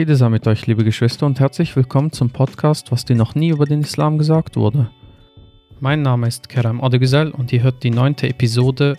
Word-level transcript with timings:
Friede 0.00 0.16
sei 0.16 0.30
mit 0.30 0.46
euch, 0.46 0.66
liebe 0.66 0.82
Geschwister, 0.82 1.26
und 1.26 1.40
herzlich 1.40 1.76
willkommen 1.76 2.10
zum 2.10 2.30
Podcast, 2.30 2.90
was 2.90 3.04
dir 3.04 3.16
noch 3.16 3.34
nie 3.34 3.50
über 3.50 3.66
den 3.66 3.82
Islam 3.82 4.16
gesagt 4.16 4.56
wurde. 4.56 4.90
Mein 5.78 6.00
Name 6.00 6.26
ist 6.26 6.48
Kerem 6.48 6.82
Adegüzel 6.82 7.32
und 7.32 7.52
ihr 7.52 7.62
hört 7.62 7.82
die 7.82 7.90
neunte 7.90 8.26
Episode 8.26 8.96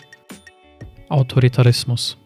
Autoritarismus. 1.09 2.19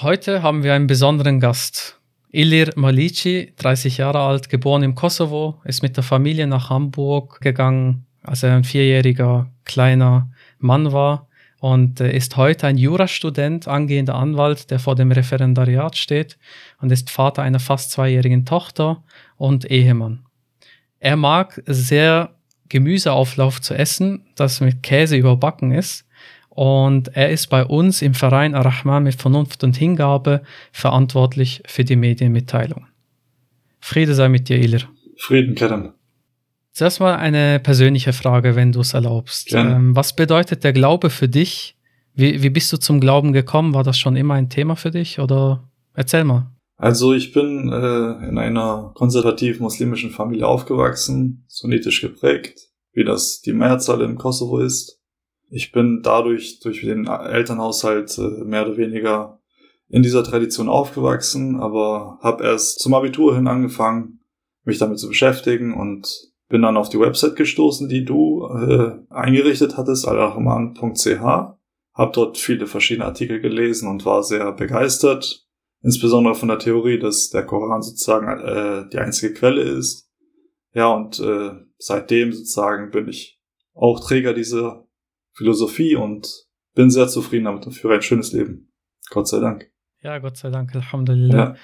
Heute 0.00 0.40
haben 0.44 0.62
wir 0.62 0.72
einen 0.72 0.86
besonderen 0.86 1.40
Gast. 1.40 2.00
Ilir 2.36 2.74
Malici, 2.76 3.54
30 3.56 3.96
Jahre 3.96 4.20
alt, 4.20 4.50
geboren 4.50 4.82
im 4.82 4.94
Kosovo, 4.94 5.58
ist 5.64 5.82
mit 5.82 5.96
der 5.96 6.04
Familie 6.04 6.46
nach 6.46 6.68
Hamburg 6.68 7.40
gegangen, 7.40 8.04
als 8.22 8.42
er 8.42 8.54
ein 8.54 8.62
vierjähriger 8.62 9.50
kleiner 9.64 10.30
Mann 10.58 10.92
war 10.92 11.28
und 11.60 11.98
äh, 12.02 12.14
ist 12.14 12.36
heute 12.36 12.66
ein 12.66 12.76
Jurastudent, 12.76 13.68
angehender 13.68 14.16
Anwalt, 14.16 14.70
der 14.70 14.78
vor 14.78 14.94
dem 14.94 15.12
Referendariat 15.12 15.96
steht 15.96 16.36
und 16.78 16.92
ist 16.92 17.08
Vater 17.08 17.40
einer 17.40 17.58
fast 17.58 17.92
zweijährigen 17.92 18.44
Tochter 18.44 19.02
und 19.38 19.70
Ehemann. 19.70 20.26
Er 20.98 21.16
mag 21.16 21.62
sehr 21.64 22.34
Gemüseauflauf 22.68 23.62
zu 23.62 23.72
essen, 23.72 24.26
das 24.34 24.60
mit 24.60 24.82
Käse 24.82 25.16
überbacken 25.16 25.72
ist 25.72 26.05
und 26.56 27.14
er 27.14 27.30
ist 27.30 27.48
bei 27.48 27.66
uns 27.66 28.00
im 28.00 28.14
Verein 28.14 28.54
Ar-Rahman 28.54 29.04
mit 29.04 29.20
Vernunft 29.20 29.62
und 29.62 29.76
Hingabe 29.76 30.40
verantwortlich 30.72 31.62
für 31.66 31.84
die 31.84 31.96
Medienmitteilung. 31.96 32.86
Friede 33.78 34.14
sei 34.14 34.30
mit 34.30 34.48
dir, 34.48 34.58
Ilir. 34.58 34.80
Frieden, 35.18 35.54
Kerem. 35.54 35.92
Zuerst 36.72 37.00
mal 37.00 37.16
eine 37.16 37.60
persönliche 37.60 38.14
Frage, 38.14 38.56
wenn 38.56 38.72
du 38.72 38.80
es 38.80 38.94
erlaubst. 38.94 39.52
Ähm, 39.52 39.94
was 39.94 40.16
bedeutet 40.16 40.64
der 40.64 40.72
Glaube 40.72 41.10
für 41.10 41.28
dich? 41.28 41.76
Wie, 42.14 42.42
wie 42.42 42.50
bist 42.50 42.72
du 42.72 42.78
zum 42.78 43.00
Glauben 43.00 43.34
gekommen? 43.34 43.74
War 43.74 43.84
das 43.84 43.98
schon 43.98 44.16
immer 44.16 44.34
ein 44.34 44.48
Thema 44.48 44.76
für 44.76 44.90
dich? 44.90 45.20
Oder 45.20 45.62
erzähl 45.92 46.24
mal. 46.24 46.50
Also 46.78 47.12
ich 47.12 47.32
bin 47.32 47.70
äh, 47.70 48.28
in 48.28 48.38
einer 48.38 48.92
konservativ-muslimischen 48.94 50.10
Familie 50.10 50.46
aufgewachsen, 50.46 51.44
sunnitisch 51.48 52.00
geprägt, 52.00 52.70
wie 52.94 53.04
das 53.04 53.42
die 53.42 53.52
Mehrzahl 53.52 54.00
im 54.00 54.16
Kosovo 54.16 54.60
ist. 54.60 55.02
Ich 55.48 55.72
bin 55.72 56.00
dadurch 56.02 56.60
durch 56.60 56.80
den 56.80 57.06
Elternhaushalt 57.06 58.18
äh, 58.18 58.44
mehr 58.44 58.66
oder 58.66 58.76
weniger 58.76 59.40
in 59.88 60.02
dieser 60.02 60.24
Tradition 60.24 60.68
aufgewachsen, 60.68 61.60
aber 61.60 62.18
habe 62.22 62.44
erst 62.44 62.80
zum 62.80 62.94
Abitur 62.94 63.36
hin 63.36 63.46
angefangen, 63.46 64.20
mich 64.64 64.78
damit 64.78 64.98
zu 64.98 65.08
beschäftigen 65.08 65.74
und 65.74 66.32
bin 66.48 66.62
dann 66.62 66.76
auf 66.76 66.88
die 66.88 66.98
Website 66.98 67.36
gestoßen, 67.36 67.88
die 67.88 68.04
du 68.04 68.46
äh, 68.46 68.92
eingerichtet 69.10 69.76
hattest, 69.76 70.06
alrahman.ch, 70.06 71.20
habe 71.20 72.12
dort 72.12 72.38
viele 72.38 72.66
verschiedene 72.66 73.06
Artikel 73.06 73.40
gelesen 73.40 73.88
und 73.88 74.04
war 74.04 74.22
sehr 74.22 74.52
begeistert, 74.52 75.46
insbesondere 75.82 76.34
von 76.34 76.48
der 76.48 76.58
Theorie, 76.58 76.98
dass 76.98 77.30
der 77.30 77.44
Koran 77.44 77.82
sozusagen 77.82 78.28
äh, 78.40 78.88
die 78.90 78.98
einzige 78.98 79.34
Quelle 79.34 79.62
ist. 79.62 80.10
Ja, 80.74 80.88
und 80.88 81.18
äh, 81.20 81.52
seitdem 81.78 82.32
sozusagen 82.32 82.90
bin 82.90 83.08
ich 83.08 83.40
auch 83.74 84.00
Träger 84.00 84.34
dieser 84.34 84.85
Philosophie 85.36 85.96
und 85.96 86.46
bin 86.74 86.90
sehr 86.90 87.08
zufrieden 87.08 87.44
damit 87.44 87.66
und 87.66 87.72
führe 87.72 87.94
ein 87.94 88.02
schönes 88.02 88.32
Leben. 88.32 88.72
Gott 89.10 89.28
sei 89.28 89.40
Dank. 89.40 89.70
Ja, 90.02 90.18
Gott 90.18 90.36
sei 90.36 90.50
Dank, 90.50 90.74
Alhamdulillah. 90.74 91.36
Ja. 91.36 91.56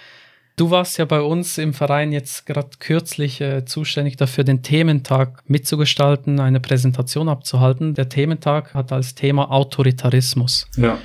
Du 0.56 0.70
warst 0.70 0.98
ja 0.98 1.06
bei 1.06 1.20
uns 1.22 1.56
im 1.56 1.72
Verein 1.72 2.12
jetzt 2.12 2.44
gerade 2.44 2.70
kürzlich 2.78 3.40
äh, 3.40 3.64
zuständig 3.64 4.16
dafür, 4.16 4.44
den 4.44 4.62
Thementag 4.62 5.42
mitzugestalten, 5.48 6.40
eine 6.40 6.60
Präsentation 6.60 7.28
abzuhalten. 7.28 7.94
Der 7.94 8.08
Thementag 8.08 8.74
hat 8.74 8.92
als 8.92 9.14
Thema 9.14 9.50
Autoritarismus. 9.50 10.68
Ja. 10.76 10.98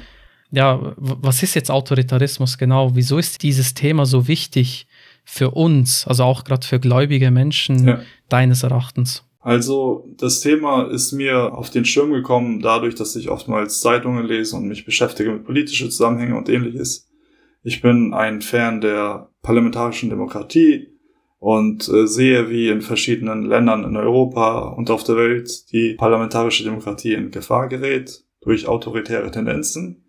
Ja, 0.50 0.94
was 0.98 1.44
ist 1.44 1.56
jetzt 1.56 1.70
Autoritarismus 1.70 2.58
genau? 2.58 2.96
Wieso 2.96 3.18
ist 3.18 3.44
dieses 3.44 3.74
Thema 3.74 4.06
so 4.06 4.28
wichtig 4.28 4.88
für 5.26 5.52
uns, 5.52 6.08
also 6.08 6.24
auch 6.24 6.46
gerade 6.46 6.66
für 6.66 6.80
gläubige 6.80 7.32
Menschen 7.32 7.88
ja. 7.88 8.02
deines 8.30 8.64
Erachtens? 8.64 9.27
Also 9.40 10.08
das 10.18 10.42
Thema 10.42 10.84
ist 10.84 11.12
mir 11.12 11.54
auf 11.54 11.70
den 11.70 11.86
Schirm 11.86 12.12
gekommen, 12.12 12.62
dadurch, 12.62 12.96
dass 12.96 13.16
ich 13.16 13.30
oftmals 13.30 13.82
Zeitungen 13.82 14.26
lese 14.26 14.56
und 14.56 14.68
mich 14.68 14.86
beschäftige 14.86 15.32
mit 15.32 15.46
politischen 15.46 15.92
Zusammenhängen 15.92 16.36
und 16.36 16.50
ähnliches. 16.50 17.08
Ich 17.64 17.82
bin 17.82 18.14
ein 18.14 18.42
Fan 18.42 18.82
der 18.82 19.30
parlamentarischen 19.42 20.10
Demokratie 20.10 20.88
und 21.40 21.88
äh, 21.90 22.08
sehe, 22.08 22.50
wie 22.50 22.70
in 22.70 22.82
verschiedenen 22.82 23.46
Ländern 23.46 23.84
in 23.84 23.96
Europa 23.96 24.70
und 24.70 24.90
auf 24.90 25.04
der 25.04 25.18
Welt 25.18 25.72
die 25.72 25.94
parlamentarische 25.94 26.64
Demokratie 26.64 27.14
in 27.14 27.32
Gefahr 27.32 27.68
gerät 27.68 28.24
durch 28.42 28.68
autoritäre 28.68 29.30
Tendenzen 29.32 30.04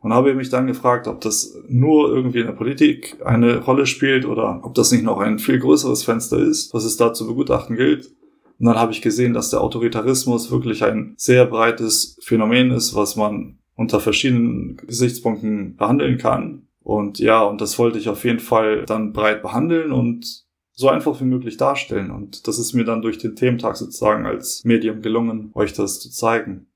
und 0.00 0.12
habe 0.12 0.34
mich 0.34 0.50
dann 0.50 0.66
gefragt, 0.66 1.08
ob 1.08 1.22
das 1.22 1.56
nur 1.66 2.10
irgendwie 2.10 2.40
in 2.40 2.46
der 2.46 2.52
Politik 2.52 3.16
eine 3.24 3.64
Rolle 3.64 3.86
spielt 3.86 4.26
oder 4.26 4.60
ob 4.62 4.74
das 4.74 4.92
nicht 4.92 5.02
noch 5.02 5.18
ein 5.18 5.38
viel 5.38 5.58
größeres 5.58 6.02
Fenster 6.02 6.38
ist, 6.38 6.74
was 6.74 6.84
es 6.84 6.98
da 6.98 7.14
zu 7.14 7.26
begutachten 7.26 7.76
gilt. 7.76 8.12
Und 8.58 8.66
dann 8.66 8.76
habe 8.76 8.92
ich 8.92 9.02
gesehen, 9.02 9.34
dass 9.34 9.50
der 9.50 9.60
Autoritarismus 9.60 10.50
wirklich 10.50 10.84
ein 10.84 11.14
sehr 11.16 11.44
breites 11.46 12.18
Phänomen 12.22 12.70
ist, 12.70 12.94
was 12.94 13.16
man 13.16 13.58
unter 13.76 14.00
verschiedenen 14.00 14.76
Gesichtspunkten 14.76 15.76
behandeln 15.76 16.18
kann. 16.18 16.68
Und 16.80 17.18
ja, 17.18 17.42
und 17.42 17.60
das 17.60 17.78
wollte 17.78 17.98
ich 17.98 18.08
auf 18.08 18.24
jeden 18.24 18.40
Fall 18.40 18.84
dann 18.84 19.12
breit 19.12 19.42
behandeln 19.42 19.90
und 19.90 20.44
so 20.72 20.88
einfach 20.88 21.20
wie 21.20 21.24
möglich 21.24 21.56
darstellen. 21.56 22.10
Und 22.10 22.46
das 22.46 22.58
ist 22.58 22.74
mir 22.74 22.84
dann 22.84 23.02
durch 23.02 23.18
den 23.18 23.36
Thementag 23.36 23.76
sozusagen 23.76 24.26
als 24.26 24.64
Medium 24.64 25.00
gelungen, 25.00 25.50
euch 25.54 25.72
das 25.72 26.00
zu 26.00 26.10
zeigen. 26.10 26.66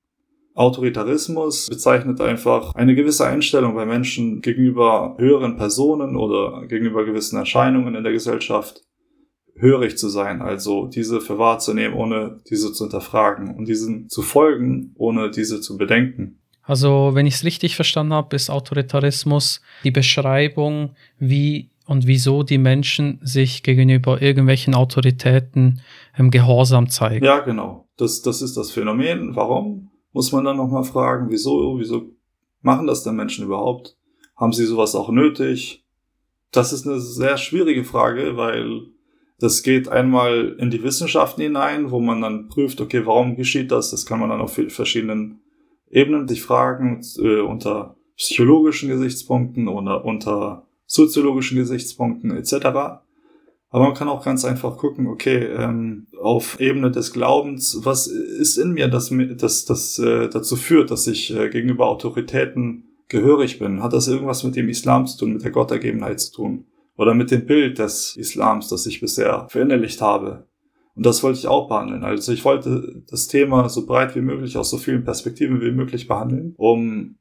Autoritarismus 0.54 1.68
bezeichnet 1.68 2.20
einfach 2.20 2.74
eine 2.74 2.96
gewisse 2.96 3.24
Einstellung 3.26 3.74
bei 3.74 3.86
Menschen 3.86 4.40
gegenüber 4.40 5.14
höheren 5.18 5.56
Personen 5.56 6.16
oder 6.16 6.66
gegenüber 6.66 7.04
gewissen 7.04 7.38
Erscheinungen 7.38 7.94
in 7.94 8.02
der 8.02 8.12
Gesellschaft, 8.12 8.82
hörig 9.60 9.98
zu 9.98 10.08
sein, 10.08 10.42
also 10.42 10.86
diese 10.86 11.20
für 11.20 11.38
wahr 11.38 11.58
zu 11.58 11.74
nehmen, 11.74 11.94
ohne 11.94 12.40
diese 12.48 12.72
zu 12.72 12.84
hinterfragen 12.84 13.54
und 13.54 13.66
diesen 13.66 14.08
zu 14.08 14.22
folgen, 14.22 14.94
ohne 14.96 15.30
diese 15.30 15.60
zu 15.60 15.76
bedenken. 15.76 16.38
Also, 16.62 17.12
wenn 17.14 17.26
ich 17.26 17.34
es 17.34 17.44
richtig 17.44 17.76
verstanden 17.76 18.12
habe, 18.12 18.36
ist 18.36 18.50
Autoritarismus 18.50 19.62
die 19.84 19.90
Beschreibung, 19.90 20.90
wie 21.18 21.70
und 21.86 22.06
wieso 22.06 22.42
die 22.42 22.58
Menschen 22.58 23.18
sich 23.22 23.62
gegenüber 23.62 24.20
irgendwelchen 24.20 24.74
Autoritäten 24.74 25.80
im 26.18 26.30
Gehorsam 26.30 26.90
zeigen. 26.90 27.24
Ja, 27.24 27.40
genau. 27.40 27.88
Das, 27.96 28.20
das 28.20 28.42
ist 28.42 28.58
das 28.58 28.70
Phänomen. 28.70 29.34
Warum? 29.34 29.90
Muss 30.12 30.30
man 30.30 30.44
dann 30.44 30.58
nochmal 30.58 30.84
fragen, 30.84 31.30
wieso, 31.30 31.78
wieso 31.78 32.10
machen 32.60 32.86
das 32.86 33.04
denn 33.04 33.16
Menschen 33.16 33.46
überhaupt? 33.46 33.96
Haben 34.36 34.52
sie 34.52 34.66
sowas 34.66 34.94
auch 34.94 35.08
nötig? 35.08 35.82
Das 36.50 36.74
ist 36.74 36.86
eine 36.86 37.00
sehr 37.00 37.38
schwierige 37.38 37.84
Frage, 37.84 38.36
weil 38.36 38.82
das 39.40 39.62
geht 39.62 39.88
einmal 39.88 40.56
in 40.58 40.70
die 40.70 40.82
Wissenschaften 40.82 41.42
hinein, 41.42 41.90
wo 41.90 42.00
man 42.00 42.20
dann 42.20 42.48
prüft, 42.48 42.80
okay, 42.80 43.06
warum 43.06 43.36
geschieht 43.36 43.70
das? 43.70 43.90
Das 43.90 44.04
kann 44.04 44.18
man 44.18 44.30
dann 44.30 44.40
auf 44.40 44.60
verschiedenen 44.68 45.40
Ebenen 45.90 46.26
sich 46.26 46.42
fragen, 46.42 47.00
äh, 47.18 47.40
unter 47.40 47.96
psychologischen 48.16 48.88
Gesichtspunkten 48.88 49.68
oder 49.68 50.04
unter 50.04 50.66
soziologischen 50.86 51.56
Gesichtspunkten 51.56 52.36
etc. 52.36 52.54
Aber 53.70 53.84
man 53.84 53.94
kann 53.94 54.08
auch 54.08 54.24
ganz 54.24 54.44
einfach 54.44 54.76
gucken, 54.76 55.06
okay, 55.06 55.44
ähm, 55.44 56.08
auf 56.20 56.58
Ebene 56.58 56.90
des 56.90 57.12
Glaubens, 57.12 57.80
was 57.84 58.06
ist 58.06 58.56
in 58.56 58.72
mir, 58.72 58.88
das, 58.88 59.10
das, 59.36 59.66
das 59.66 59.98
äh, 59.98 60.28
dazu 60.28 60.56
führt, 60.56 60.90
dass 60.90 61.06
ich 61.06 61.34
äh, 61.34 61.48
gegenüber 61.48 61.86
Autoritäten 61.86 62.84
gehörig 63.08 63.58
bin? 63.58 63.82
Hat 63.82 63.92
das 63.92 64.08
irgendwas 64.08 64.42
mit 64.42 64.56
dem 64.56 64.68
Islam 64.68 65.06
zu 65.06 65.18
tun, 65.18 65.34
mit 65.34 65.44
der 65.44 65.50
Gottergebenheit 65.50 66.18
zu 66.20 66.32
tun? 66.32 66.64
Oder 66.98 67.14
mit 67.14 67.30
dem 67.30 67.46
Bild 67.46 67.78
des 67.78 68.16
Islams, 68.16 68.68
das 68.68 68.84
ich 68.84 69.00
bisher 69.00 69.46
verinnerlicht 69.48 70.02
habe. 70.02 70.46
Und 70.94 71.06
das 71.06 71.22
wollte 71.22 71.38
ich 71.38 71.46
auch 71.46 71.68
behandeln. 71.68 72.02
Also 72.02 72.32
ich 72.32 72.44
wollte 72.44 73.02
das 73.08 73.28
Thema 73.28 73.68
so 73.68 73.86
breit 73.86 74.16
wie 74.16 74.20
möglich 74.20 74.56
aus 74.58 74.68
so 74.68 74.78
vielen 74.78 75.04
Perspektiven 75.04 75.60
wie 75.60 75.70
möglich 75.70 76.08
behandeln, 76.08 76.54
um 76.56 77.14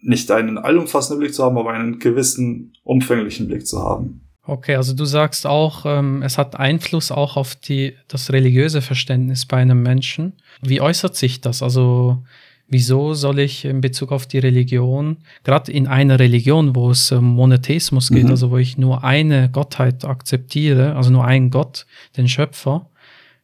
nicht 0.00 0.30
einen 0.30 0.56
allumfassenden 0.56 1.20
Blick 1.20 1.34
zu 1.34 1.44
haben, 1.44 1.58
aber 1.58 1.72
einen 1.72 1.98
gewissen 1.98 2.72
umfänglichen 2.82 3.46
Blick 3.46 3.66
zu 3.66 3.78
haben. 3.78 4.22
Okay, 4.46 4.76
also 4.76 4.94
du 4.94 5.04
sagst 5.04 5.46
auch, 5.46 5.84
ähm, 5.86 6.22
es 6.22 6.38
hat 6.38 6.56
Einfluss 6.56 7.10
auch 7.10 7.36
auf 7.36 7.56
die, 7.56 7.94
das 8.08 8.32
religiöse 8.32 8.80
Verständnis 8.80 9.46
bei 9.46 9.58
einem 9.58 9.82
Menschen. 9.82 10.34
Wie 10.62 10.80
äußert 10.80 11.14
sich 11.14 11.42
das? 11.42 11.62
Also 11.62 12.22
Wieso 12.66 13.14
soll 13.14 13.40
ich 13.40 13.64
in 13.66 13.80
Bezug 13.80 14.10
auf 14.10 14.26
die 14.26 14.38
Religion, 14.38 15.18
gerade 15.44 15.70
in 15.70 15.86
einer 15.86 16.18
Religion, 16.18 16.74
wo 16.74 16.90
es 16.90 17.12
um 17.12 17.34
Monotheismus 17.34 18.08
geht, 18.08 18.24
mhm. 18.24 18.30
also 18.30 18.50
wo 18.50 18.56
ich 18.56 18.78
nur 18.78 19.04
eine 19.04 19.50
Gottheit 19.50 20.04
akzeptiere, 20.04 20.96
also 20.96 21.10
nur 21.10 21.24
einen 21.24 21.50
Gott, 21.50 21.86
den 22.16 22.26
Schöpfer, 22.26 22.90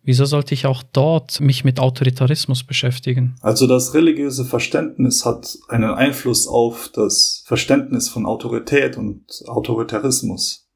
wieso 0.03 0.25
sollte 0.25 0.55
ich 0.55 0.67
auch 0.67 0.83
dort 0.83 1.41
mich 1.41 1.65
mit 1.65 1.81
Autoritarismus 1.81 2.65
beschäftigen? 2.65 3.35
Also 3.43 3.67
das 3.67 3.93
religiöse 3.93 4.45
Verständnis 4.47 5.27
hat 5.27 5.59
einen 5.69 5.91
Einfluss 5.91 6.49
auf 6.49 6.91
das 6.95 7.45
Verständnis 7.47 8.09
von 8.09 8.25
Autorität 8.25 8.97
und 8.97 9.25
Autoritarismus. 9.47 10.67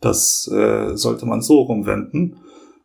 Das 0.00 0.48
äh, 0.52 0.94
sollte 0.96 1.24
man 1.24 1.40
so 1.40 1.62
rumwenden. 1.62 2.36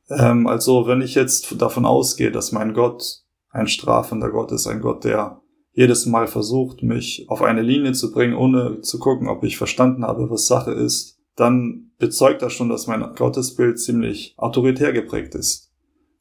Ähm, 0.10 0.48
also 0.48 0.88
wenn 0.88 1.02
ich 1.02 1.16
jetzt 1.16 1.62
davon 1.62 1.86
ausgehe, 1.86 2.32
dass 2.32 2.54
mein 2.54 2.74
Gott 2.74 3.22
ein 3.52 3.68
strafender 3.68 4.30
Gott 4.30 4.52
ist, 4.52 4.68
ein 4.68 4.82
Gott, 4.82 5.04
der 5.04 5.42
jedes 5.74 6.06
Mal 6.06 6.28
versucht, 6.28 6.84
mich 6.84 7.26
auf 7.30 7.42
eine 7.42 7.62
Linie 7.62 7.94
zu 7.94 8.12
bringen, 8.12 8.36
ohne 8.36 8.82
zu 8.82 9.00
gucken, 9.00 9.28
ob 9.28 9.44
ich 9.44 9.58
verstanden 9.58 10.04
habe, 10.04 10.30
was 10.30 10.48
Sache 10.48 10.72
ist, 10.72 11.20
dann 11.36 11.92
bezeugt 11.98 12.42
das 12.42 12.54
schon, 12.54 12.70
dass 12.70 12.88
mein 12.88 13.16
Gottesbild 13.16 13.80
ziemlich 13.80 14.34
autoritär 14.38 14.92
geprägt 14.92 15.36
ist. 15.36 15.72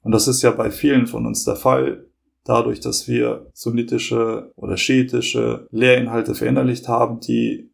Und 0.02 0.12
das 0.12 0.28
ist 0.28 0.42
ja 0.42 0.50
bei 0.50 0.70
vielen 0.70 1.06
von 1.06 1.26
uns 1.26 1.44
der 1.44 1.56
Fall, 1.56 2.06
dadurch, 2.44 2.80
dass 2.80 3.06
wir 3.08 3.50
sunnitische 3.52 4.52
oder 4.56 4.76
schiitische 4.76 5.66
Lehrinhalte 5.70 6.34
verinnerlicht 6.34 6.88
haben, 6.88 7.20
die 7.20 7.70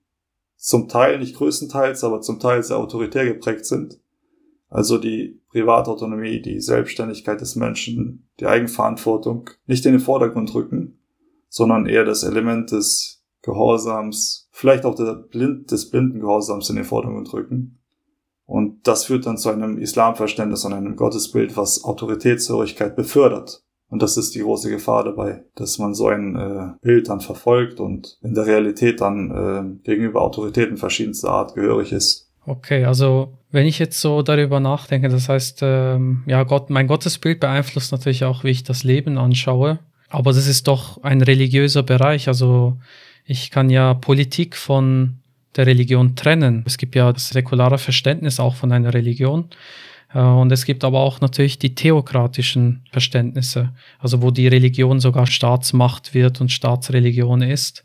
zum 0.56 0.88
Teil, 0.88 1.18
nicht 1.18 1.36
größtenteils, 1.36 2.02
aber 2.02 2.20
zum 2.20 2.40
Teil 2.40 2.62
sehr 2.62 2.78
autoritär 2.78 3.26
geprägt 3.26 3.66
sind. 3.66 4.00
Also 4.68 4.98
die 4.98 5.40
Privatautonomie, 5.50 6.42
die 6.42 6.60
Selbstständigkeit 6.60 7.40
des 7.40 7.56
Menschen, 7.56 8.28
die 8.40 8.46
Eigenverantwortung 8.46 9.50
nicht 9.66 9.86
in 9.86 9.92
den 9.92 10.00
Vordergrund 10.00 10.54
rücken, 10.54 10.98
sondern 11.48 11.86
eher 11.86 12.04
das 12.04 12.24
Element 12.24 12.72
des 12.72 13.24
Gehorsams, 13.42 14.48
vielleicht 14.50 14.84
auch 14.84 14.96
Blind, 15.30 15.70
des 15.70 15.90
blinden 15.90 16.20
Gehorsams 16.20 16.68
in 16.68 16.76
den 16.76 16.84
Vordergrund 16.84 17.32
rücken. 17.32 17.78
Und 18.44 18.86
das 18.86 19.04
führt 19.04 19.26
dann 19.26 19.38
zu 19.38 19.50
einem 19.50 19.78
Islamverständnis 19.78 20.64
und 20.64 20.72
einem 20.72 20.96
Gottesbild, 20.96 21.56
was 21.56 21.84
Autoritätshörigkeit 21.84 22.94
befördert. 22.94 23.64
Und 23.88 24.02
das 24.02 24.16
ist 24.16 24.34
die 24.34 24.40
große 24.40 24.68
Gefahr 24.68 25.04
dabei, 25.04 25.44
dass 25.54 25.78
man 25.78 25.94
so 25.94 26.08
ein 26.08 26.34
äh, 26.34 26.72
Bild 26.80 27.08
dann 27.08 27.20
verfolgt 27.20 27.78
und 27.78 28.18
in 28.20 28.34
der 28.34 28.46
Realität 28.46 29.00
dann 29.00 29.30
äh, 29.30 29.84
gegenüber 29.84 30.22
Autoritäten 30.22 30.76
verschiedenster 30.76 31.30
Art 31.30 31.54
gehörig 31.54 31.92
ist. 31.92 32.25
Okay, 32.46 32.84
also 32.84 33.34
wenn 33.50 33.66
ich 33.66 33.78
jetzt 33.78 34.00
so 34.00 34.22
darüber 34.22 34.60
nachdenke, 34.60 35.08
das 35.08 35.28
heißt, 35.28 35.60
ähm, 35.62 36.22
ja, 36.26 36.44
Gott, 36.44 36.70
mein 36.70 36.86
Gottesbild 36.86 37.40
beeinflusst 37.40 37.90
natürlich 37.90 38.24
auch, 38.24 38.44
wie 38.44 38.50
ich 38.50 38.62
das 38.62 38.84
Leben 38.84 39.18
anschaue. 39.18 39.80
Aber 40.08 40.32
das 40.32 40.46
ist 40.46 40.68
doch 40.68 41.02
ein 41.02 41.20
religiöser 41.20 41.82
Bereich. 41.82 42.28
Also 42.28 42.76
ich 43.24 43.50
kann 43.50 43.68
ja 43.70 43.94
Politik 43.94 44.56
von 44.56 45.18
der 45.56 45.66
Religion 45.66 46.14
trennen. 46.14 46.62
Es 46.66 46.78
gibt 46.78 46.94
ja 46.94 47.12
das 47.12 47.30
säkulare 47.30 47.78
Verständnis 47.78 48.38
auch 48.38 48.54
von 48.54 48.70
einer 48.70 48.94
Religion. 48.94 49.46
Äh, 50.14 50.20
und 50.20 50.52
es 50.52 50.64
gibt 50.64 50.84
aber 50.84 51.00
auch 51.00 51.20
natürlich 51.20 51.58
die 51.58 51.74
theokratischen 51.74 52.84
Verständnisse, 52.92 53.72
also 53.98 54.22
wo 54.22 54.30
die 54.30 54.48
Religion 54.48 55.00
sogar 55.00 55.26
Staatsmacht 55.26 56.14
wird 56.14 56.40
und 56.40 56.52
Staatsreligion 56.52 57.42
ist. 57.42 57.84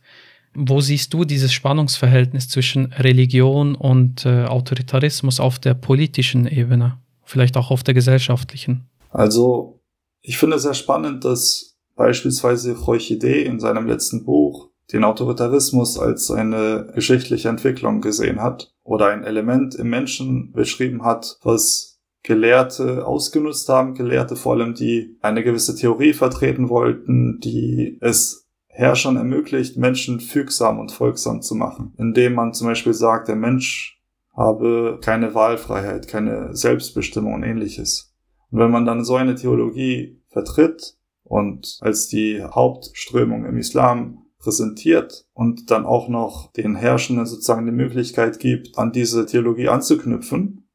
Wo 0.54 0.82
siehst 0.82 1.14
du 1.14 1.24
dieses 1.24 1.54
Spannungsverhältnis 1.54 2.50
zwischen 2.50 2.92
Religion 2.94 3.76
und 3.76 4.26
äh, 4.26 4.46
Autoritarismus 4.46 5.40
auf 5.40 5.60
der 5.60 5.74
politischen 5.74 6.46
Ebene, 6.46 6.98
vielleicht 7.24 7.56
auch 7.56 7.72
auf 7.72 7.84
der 7.84 7.94
gesellschaftlichen? 7.94 8.90
Also, 9.12 9.80
ich 10.22 10.38
finde 10.38 10.58
es 10.58 10.64
sehr 10.64 10.74
spannend, 10.74 11.24
dass 11.24 11.78
beispielsweise 11.96 12.78
Rochide 12.78 13.42
in 13.42 13.60
seinem 13.60 13.88
letzten 13.88 14.26
Buch 14.26 14.70
den 14.92 15.04
Autoritarismus 15.04 15.98
als 15.98 16.32
eine 16.32 16.92
geschichtliche 16.94 17.50
Entwicklung 17.50 18.02
gesehen 18.02 18.42
hat 18.42 18.74
oder 18.84 19.08
ein 19.08 19.24
Element 19.24 19.76
im 19.76 19.90
Menschen 19.90 20.52
beschrieben 20.52 21.04
hat, 21.04 21.38
was 21.44 22.00
Gelehrte 22.24 23.06
ausgenutzt 23.06 23.68
haben, 23.70 23.96
Gelehrte 23.96 24.36
vor 24.36 24.54
allem, 24.54 24.76
die 24.76 25.18
eine 25.22 25.44
gewisse 25.44 25.76
Theorie 25.76 26.14
vertreten 26.14 26.70
wollten, 26.70 27.40
die 27.40 27.98
es 28.02 28.41
Herrschern 28.74 29.18
ermöglicht, 29.18 29.78
Menschen 29.78 30.20
fügsam 30.20 30.80
und 30.80 30.92
folgsam 30.92 31.42
zu 31.42 31.56
machen, 31.56 31.94
indem 31.98 32.34
man 32.34 32.54
zum 32.54 32.68
Beispiel 32.68 32.94
sagt, 32.94 33.28
der 33.28 33.36
Mensch 33.36 34.02
habe 34.34 35.00
keine 35.02 35.36
Wahlfreiheit, 35.36 36.08
keine 36.08 36.56
Selbstbestimmung 36.56 37.34
und 37.34 37.44
ähnliches. 37.44 38.14
Und 38.50 38.60
wenn 38.60 38.72
man 38.72 38.86
dann 38.86 39.04
so 39.04 39.16
eine 39.16 39.36
Theologie 39.36 40.22
vertritt 40.30 40.96
und 41.24 41.78
als 41.82 42.08
die 42.08 42.42
Hauptströmung 42.44 43.46
im 43.46 43.58
Islam 43.58 44.26
präsentiert 44.40 45.26
und 45.34 45.70
dann 45.70 45.86
auch 45.86 46.08
noch 46.08 46.52
den 46.54 46.76
Herrschenden 46.76 47.26
sozusagen 47.26 47.66
die 47.66 47.72
Möglichkeit 47.72 48.40
gibt, 48.40 48.78
an 48.78 48.92
diese 48.92 49.26
Theologie 49.26 49.68
anzuknüpfen, 49.68 50.68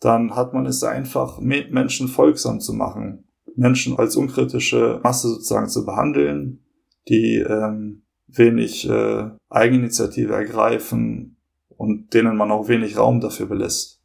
dann 0.00 0.34
hat 0.34 0.52
man 0.52 0.66
es 0.66 0.82
einfach, 0.82 1.40
Menschen 1.40 2.08
folgsam 2.08 2.60
zu 2.60 2.74
machen, 2.74 3.24
Menschen 3.54 3.96
als 3.98 4.16
unkritische 4.16 5.00
Masse 5.02 5.28
sozusagen 5.28 5.68
zu 5.68 5.86
behandeln, 5.86 6.62
die 7.08 7.36
ähm, 7.38 8.02
wenig 8.26 8.88
äh, 8.88 9.30
Eigeninitiative 9.50 10.34
ergreifen 10.34 11.36
und 11.76 12.14
denen 12.14 12.36
man 12.36 12.50
auch 12.50 12.68
wenig 12.68 12.96
Raum 12.96 13.20
dafür 13.20 13.46
belässt. 13.46 14.00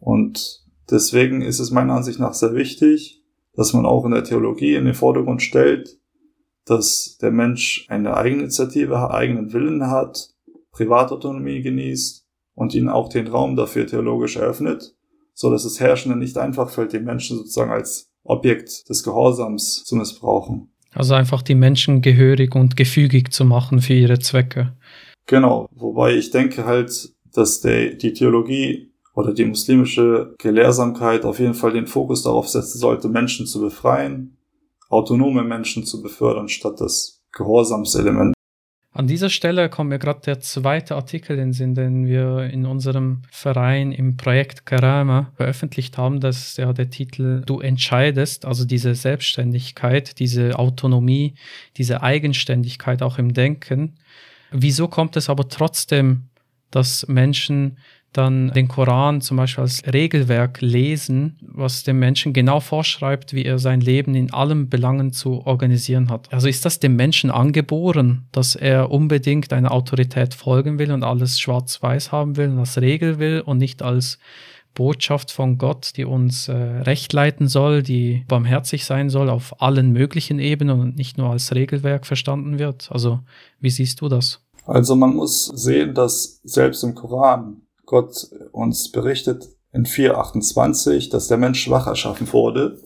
Und 0.00 0.64
deswegen 0.90 1.42
ist 1.42 1.58
es 1.58 1.70
meiner 1.70 1.94
Ansicht 1.94 2.18
nach 2.18 2.34
sehr 2.34 2.54
wichtig, 2.54 3.22
dass 3.54 3.72
man 3.72 3.86
auch 3.86 4.04
in 4.04 4.12
der 4.12 4.24
Theologie 4.24 4.74
in 4.74 4.84
den 4.84 4.94
Vordergrund 4.94 5.42
stellt, 5.42 5.98
dass 6.64 7.18
der 7.20 7.30
Mensch 7.30 7.86
eine 7.88 8.16
Eigeninitiative, 8.16 9.10
eigenen 9.10 9.52
Willen 9.52 9.88
hat, 9.88 10.30
Privatautonomie 10.70 11.62
genießt 11.62 12.26
und 12.54 12.74
ihnen 12.74 12.88
auch 12.88 13.08
den 13.08 13.26
Raum 13.26 13.56
dafür 13.56 13.86
theologisch 13.86 14.36
eröffnet 14.36 14.94
so 15.38 15.52
dass 15.52 15.64
es 15.64 15.78
Herrschenden 15.78 16.18
nicht 16.18 16.36
einfach 16.36 16.68
fällt, 16.68 16.92
die 16.92 16.98
Menschen 16.98 17.36
sozusagen 17.36 17.70
als 17.70 18.10
Objekt 18.24 18.88
des 18.88 19.04
Gehorsams 19.04 19.84
zu 19.84 19.94
missbrauchen. 19.94 20.72
Also 20.94 21.14
einfach 21.14 21.42
die 21.42 21.54
Menschen 21.54 22.02
gehörig 22.02 22.54
und 22.54 22.76
gefügig 22.76 23.32
zu 23.32 23.44
machen 23.44 23.80
für 23.80 23.94
ihre 23.94 24.18
Zwecke. 24.18 24.72
Genau, 25.26 25.68
wobei 25.74 26.14
ich 26.14 26.30
denke 26.30 26.64
halt, 26.64 27.10
dass 27.34 27.60
der, 27.60 27.94
die 27.94 28.14
Theologie 28.14 28.90
oder 29.14 29.34
die 29.34 29.44
muslimische 29.44 30.34
Gelehrsamkeit 30.38 31.24
auf 31.24 31.38
jeden 31.38 31.54
Fall 31.54 31.72
den 31.72 31.86
Fokus 31.86 32.22
darauf 32.22 32.48
setzen 32.48 32.78
sollte, 32.78 33.08
Menschen 33.08 33.46
zu 33.46 33.60
befreien, 33.60 34.38
autonome 34.88 35.44
Menschen 35.44 35.84
zu 35.84 36.00
befördern, 36.00 36.48
statt 36.48 36.80
das 36.80 37.20
Gehorsamselement 37.32 38.34
an 38.98 39.06
dieser 39.06 39.30
Stelle 39.30 39.68
kommt 39.68 39.90
mir 39.90 40.00
gerade 40.00 40.22
der 40.22 40.40
zweite 40.40 40.96
Artikel 40.96 41.34
in 41.34 41.38
den 41.38 41.52
Sinn, 41.52 41.76
den 41.76 42.08
wir 42.08 42.50
in 42.50 42.66
unserem 42.66 43.22
Verein 43.30 43.92
im 43.92 44.16
Projekt 44.16 44.66
Karama 44.66 45.30
veröffentlicht 45.36 45.96
haben. 45.96 46.18
Das 46.18 46.48
ist 46.48 46.58
ja 46.58 46.72
der 46.72 46.90
Titel 46.90 47.42
Du 47.46 47.60
entscheidest, 47.60 48.44
also 48.44 48.64
diese 48.64 48.96
Selbstständigkeit, 48.96 50.18
diese 50.18 50.58
Autonomie, 50.58 51.34
diese 51.76 52.02
Eigenständigkeit 52.02 53.00
auch 53.00 53.18
im 53.18 53.34
Denken. 53.34 53.94
Wieso 54.50 54.88
kommt 54.88 55.16
es 55.16 55.30
aber 55.30 55.48
trotzdem, 55.48 56.24
dass 56.72 57.06
Menschen 57.06 57.78
dann 58.18 58.50
den 58.50 58.68
Koran 58.68 59.20
zum 59.20 59.36
Beispiel 59.36 59.62
als 59.62 59.82
Regelwerk 59.90 60.60
lesen, 60.60 61.38
was 61.40 61.84
dem 61.84 61.98
Menschen 61.98 62.32
genau 62.32 62.60
vorschreibt, 62.60 63.32
wie 63.32 63.44
er 63.44 63.58
sein 63.58 63.80
Leben 63.80 64.14
in 64.14 64.32
allen 64.32 64.68
Belangen 64.68 65.12
zu 65.12 65.46
organisieren 65.46 66.10
hat. 66.10 66.32
Also 66.32 66.48
ist 66.48 66.64
das 66.64 66.80
dem 66.80 66.96
Menschen 66.96 67.30
angeboren, 67.30 68.26
dass 68.32 68.56
er 68.56 68.90
unbedingt 68.90 69.52
einer 69.52 69.70
Autorität 69.70 70.34
folgen 70.34 70.78
will 70.78 70.90
und 70.90 71.04
alles 71.04 71.38
schwarz-weiß 71.38 72.12
haben 72.12 72.36
will 72.36 72.50
und 72.50 72.58
als 72.58 72.80
Regel 72.80 73.18
will 73.18 73.40
und 73.40 73.58
nicht 73.58 73.82
als 73.82 74.18
Botschaft 74.74 75.32
von 75.32 75.58
Gott, 75.58 75.92
die 75.96 76.04
uns 76.04 76.48
äh, 76.48 76.52
recht 76.52 77.12
leiten 77.12 77.48
soll, 77.48 77.82
die 77.82 78.24
barmherzig 78.28 78.84
sein 78.84 79.10
soll 79.10 79.30
auf 79.30 79.60
allen 79.62 79.92
möglichen 79.92 80.38
Ebenen 80.38 80.80
und 80.80 80.96
nicht 80.96 81.18
nur 81.18 81.30
als 81.30 81.54
Regelwerk 81.54 82.06
verstanden 82.06 82.58
wird. 82.58 82.88
Also 82.92 83.20
wie 83.60 83.70
siehst 83.70 84.00
du 84.00 84.08
das? 84.08 84.40
Also 84.64 84.94
man 84.94 85.14
muss 85.14 85.46
sehen, 85.46 85.94
dass 85.94 86.40
selbst 86.44 86.84
im 86.84 86.94
Koran 86.94 87.62
Gott 87.88 88.28
uns 88.52 88.92
berichtet 88.92 89.48
in 89.72 89.86
4.28, 89.86 91.10
dass 91.10 91.26
der 91.26 91.38
Mensch 91.38 91.62
schwach 91.62 91.86
erschaffen 91.86 92.30
wurde. 92.34 92.78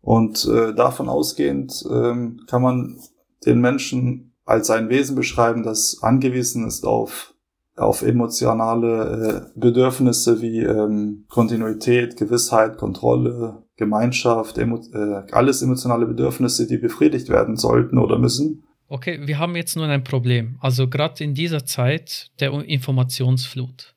Und 0.00 0.46
äh, 0.46 0.74
davon 0.74 1.10
ausgehend 1.10 1.84
ähm, 1.90 2.40
kann 2.46 2.62
man 2.62 2.98
den 3.44 3.60
Menschen 3.60 4.32
als 4.46 4.70
ein 4.70 4.88
Wesen 4.88 5.16
beschreiben, 5.16 5.64
das 5.64 6.02
angewiesen 6.02 6.66
ist 6.66 6.86
auf, 6.86 7.34
auf 7.76 8.00
emotionale 8.00 9.50
äh, 9.54 9.58
Bedürfnisse 9.58 10.40
wie 10.40 10.60
ähm, 10.60 11.26
Kontinuität, 11.28 12.16
Gewissheit, 12.16 12.78
Kontrolle, 12.78 13.64
Gemeinschaft, 13.76 14.56
emo 14.56 14.80
äh, 14.94 15.30
alles 15.32 15.60
emotionale 15.60 16.06
Bedürfnisse, 16.06 16.66
die 16.66 16.78
befriedigt 16.78 17.28
werden 17.28 17.56
sollten 17.56 17.98
oder 17.98 18.18
müssen. 18.18 18.64
Okay, 18.88 19.20
wir 19.26 19.38
haben 19.38 19.56
jetzt 19.56 19.76
nur 19.76 19.86
ein 19.86 20.04
Problem. 20.04 20.56
Also 20.60 20.88
gerade 20.88 21.22
in 21.22 21.34
dieser 21.34 21.66
Zeit 21.66 22.30
der 22.40 22.52
Informationsflut 22.52 23.95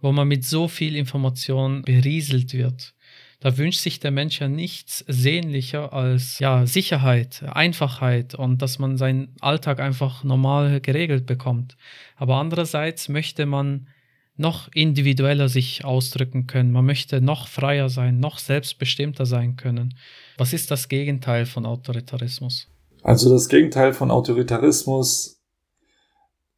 wo 0.00 0.12
man 0.12 0.28
mit 0.28 0.44
so 0.44 0.68
viel 0.68 0.96
Information 0.96 1.82
berieselt 1.82 2.52
wird. 2.52 2.94
Da 3.40 3.56
wünscht 3.58 3.80
sich 3.80 4.00
der 4.00 4.10
Mensch 4.10 4.40
ja 4.40 4.48
nichts 4.48 5.04
sehnlicher 5.06 5.92
als 5.92 6.38
ja, 6.38 6.66
Sicherheit, 6.66 7.42
Einfachheit 7.44 8.34
und 8.34 8.62
dass 8.62 8.78
man 8.78 8.96
seinen 8.96 9.34
Alltag 9.40 9.78
einfach 9.78 10.24
normal 10.24 10.80
geregelt 10.80 11.26
bekommt. 11.26 11.76
Aber 12.16 12.36
andererseits 12.36 13.08
möchte 13.08 13.46
man 13.46 13.88
noch 14.36 14.68
individueller 14.74 15.48
sich 15.48 15.84
ausdrücken 15.84 16.46
können. 16.46 16.72
Man 16.72 16.86
möchte 16.86 17.20
noch 17.20 17.48
freier 17.48 17.88
sein, 17.88 18.20
noch 18.20 18.38
selbstbestimmter 18.38 19.26
sein 19.26 19.56
können. 19.56 19.94
Was 20.36 20.52
ist 20.52 20.70
das 20.70 20.88
Gegenteil 20.88 21.46
von 21.46 21.66
Autoritarismus? 21.66 22.68
Also 23.02 23.30
das 23.30 23.48
Gegenteil 23.48 23.92
von 23.92 24.10
Autoritarismus, 24.10 25.40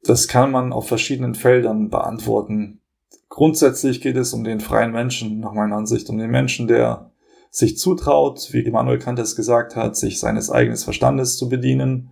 das 0.03 0.29
kann 0.29 0.51
man 0.51 0.73
auf 0.73 0.89
verschiedenen 0.89 1.35
Feldern 1.35 1.91
beantworten. 1.91 2.81
Grundsätzlich 3.29 4.01
geht 4.01 4.17
es 4.17 4.33
um 4.33 4.45
den 4.45 4.61
freien 4.61 4.93
Menschen, 4.93 5.41
nach 5.41 5.53
meiner 5.53 5.77
Ansicht, 5.77 6.09
um 6.11 6.19
den 6.19 6.31
Menschen, 6.31 6.67
der 6.67 7.13
sich 7.51 7.79
zutraut, 7.79 8.49
wie 8.53 8.61
Immanuel 8.61 8.99
Kant 8.99 9.19
es 9.19 9.37
gesagt 9.37 9.77
hat, 9.77 9.97
sich 9.97 10.21
seines 10.21 10.51
eigenen 10.51 10.77
Verstandes 10.77 11.37
zu 11.37 11.49
bedienen 11.49 12.11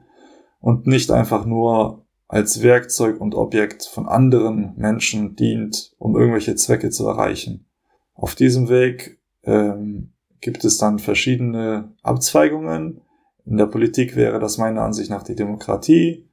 und 0.60 0.86
nicht 0.86 1.10
einfach 1.10 1.44
nur 1.44 2.06
als 2.28 2.62
Werkzeug 2.62 3.20
und 3.20 3.34
Objekt 3.34 3.84
von 3.84 4.08
anderen 4.08 4.74
Menschen 4.76 5.36
dient, 5.36 5.94
um 5.98 6.16
irgendwelche 6.16 6.56
Zwecke 6.56 6.90
zu 6.90 7.06
erreichen. 7.06 7.66
Auf 8.14 8.34
diesem 8.34 8.68
Weg 8.68 9.20
ähm, 9.44 10.12
gibt 10.40 10.64
es 10.64 10.78
dann 10.78 10.98
verschiedene 10.98 11.92
Abzweigungen. 12.02 13.00
In 13.44 13.58
der 13.58 13.66
Politik 13.66 14.16
wäre 14.16 14.40
das 14.40 14.58
meiner 14.58 14.82
Ansicht 14.82 15.10
nach 15.10 15.22
die 15.22 15.36
Demokratie. 15.36 16.28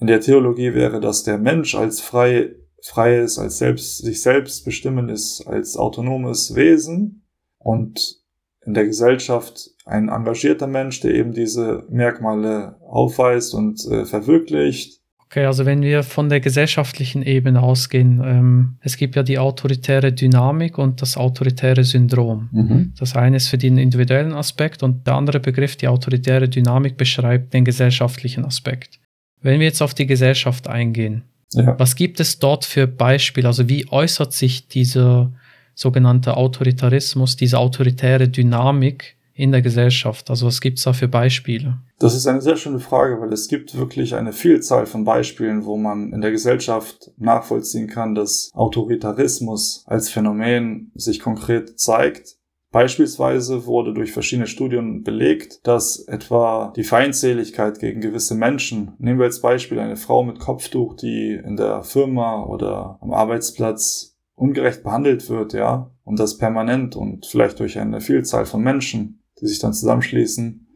In 0.00 0.06
der 0.06 0.20
Theologie 0.20 0.74
wäre 0.74 1.00
das 1.00 1.22
der 1.22 1.38
Mensch 1.38 1.74
als 1.74 2.00
frei, 2.00 2.54
freies, 2.82 3.38
als 3.38 3.58
selbst, 3.58 3.98
sich 3.98 4.22
selbst 4.22 4.64
bestimmendes, 4.64 5.44
als 5.46 5.76
autonomes 5.76 6.54
Wesen. 6.54 7.24
Und 7.58 8.18
in 8.64 8.74
der 8.74 8.84
Gesellschaft 8.84 9.70
ein 9.86 10.08
engagierter 10.08 10.66
Mensch, 10.66 11.00
der 11.00 11.14
eben 11.14 11.32
diese 11.32 11.84
Merkmale 11.88 12.76
aufweist 12.82 13.54
und 13.54 13.84
äh, 13.86 14.04
verwirklicht. 14.04 15.00
Okay, 15.24 15.44
also 15.44 15.66
wenn 15.66 15.82
wir 15.82 16.02
von 16.02 16.30
der 16.30 16.40
gesellschaftlichen 16.40 17.22
Ebene 17.22 17.62
ausgehen, 17.62 18.22
ähm, 18.24 18.78
es 18.80 18.96
gibt 18.96 19.14
ja 19.14 19.22
die 19.22 19.38
autoritäre 19.38 20.12
Dynamik 20.12 20.78
und 20.78 21.02
das 21.02 21.18
autoritäre 21.18 21.84
Syndrom. 21.84 22.48
Mhm. 22.50 22.94
Das 22.98 23.14
eine 23.14 23.36
ist 23.36 23.48
für 23.48 23.58
den 23.58 23.76
individuellen 23.76 24.32
Aspekt 24.32 24.82
und 24.82 25.06
der 25.06 25.14
andere 25.14 25.40
Begriff, 25.40 25.76
die 25.76 25.88
autoritäre 25.88 26.48
Dynamik, 26.48 26.96
beschreibt 26.96 27.52
den 27.52 27.66
gesellschaftlichen 27.66 28.46
Aspekt. 28.46 29.00
Wenn 29.42 29.60
wir 29.60 29.66
jetzt 29.66 29.82
auf 29.82 29.92
die 29.92 30.06
Gesellschaft 30.06 30.66
eingehen, 30.66 31.24
ja. 31.52 31.78
was 31.78 31.96
gibt 31.96 32.20
es 32.20 32.38
dort 32.38 32.64
für 32.64 32.86
Beispiele? 32.86 33.48
Also 33.48 33.68
wie 33.68 33.90
äußert 33.90 34.32
sich 34.32 34.68
dieser 34.68 35.32
sogenannte 35.74 36.36
Autoritarismus, 36.36 37.36
diese 37.36 37.58
autoritäre 37.58 38.28
Dynamik 38.28 39.16
in 39.38 39.52
der 39.52 39.62
Gesellschaft? 39.62 40.28
Also 40.30 40.46
was 40.46 40.60
gibt 40.60 40.78
es 40.78 40.84
da 40.84 40.92
für 40.92 41.08
Beispiele? 41.08 41.78
Das 42.00 42.14
ist 42.14 42.26
eine 42.26 42.42
sehr 42.42 42.56
schöne 42.56 42.80
Frage, 42.80 43.20
weil 43.20 43.32
es 43.32 43.48
gibt 43.48 43.76
wirklich 43.76 44.14
eine 44.14 44.32
Vielzahl 44.32 44.86
von 44.86 45.04
Beispielen, 45.04 45.64
wo 45.64 45.76
man 45.76 46.12
in 46.12 46.20
der 46.20 46.32
Gesellschaft 46.32 47.12
nachvollziehen 47.16 47.86
kann, 47.86 48.14
dass 48.14 48.50
Autoritarismus 48.54 49.84
als 49.86 50.08
Phänomen 50.08 50.90
sich 50.94 51.20
konkret 51.20 51.78
zeigt. 51.78 52.37
Beispielsweise 52.70 53.64
wurde 53.64 53.94
durch 53.94 54.12
verschiedene 54.12 54.46
Studien 54.46 55.02
belegt, 55.02 55.66
dass 55.66 56.06
etwa 56.06 56.72
die 56.76 56.84
Feindseligkeit 56.84 57.78
gegen 57.78 58.02
gewisse 58.02 58.34
Menschen, 58.34 58.92
nehmen 58.98 59.18
wir 59.18 59.24
als 59.24 59.40
Beispiel 59.40 59.78
eine 59.78 59.96
Frau 59.96 60.22
mit 60.22 60.38
Kopftuch, 60.38 60.94
die 60.94 61.40
in 61.42 61.56
der 61.56 61.82
Firma 61.82 62.44
oder 62.44 62.98
am 63.00 63.12
Arbeitsplatz 63.12 64.18
ungerecht 64.34 64.82
behandelt 64.82 65.30
wird, 65.30 65.54
ja, 65.54 65.90
und 66.04 66.18
das 66.18 66.36
permanent 66.36 66.94
und 66.94 67.26
vielleicht 67.26 67.58
durch 67.58 67.78
eine 67.78 68.02
Vielzahl 68.02 68.44
von 68.44 68.62
Menschen, 68.62 69.22
die 69.40 69.46
sich 69.46 69.58
dann 69.60 69.72
zusammenschließen. 69.72 70.66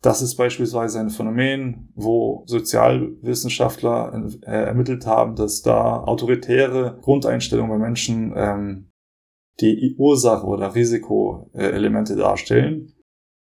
Das 0.00 0.22
ist 0.22 0.36
beispielsweise 0.36 1.00
ein 1.00 1.10
Phänomen, 1.10 1.92
wo 1.96 2.44
Sozialwissenschaftler 2.46 4.30
äh, 4.42 4.66
ermittelt 4.66 5.06
haben, 5.06 5.34
dass 5.34 5.62
da 5.62 6.04
autoritäre 6.04 6.98
Grundeinstellungen 7.02 7.70
bei 7.70 7.84
Menschen 7.84 8.32
ähm, 8.36 8.87
die 9.60 9.94
Ursache 9.98 10.46
oder 10.46 10.74
Risikoelemente 10.74 12.16
darstellen. 12.16 12.92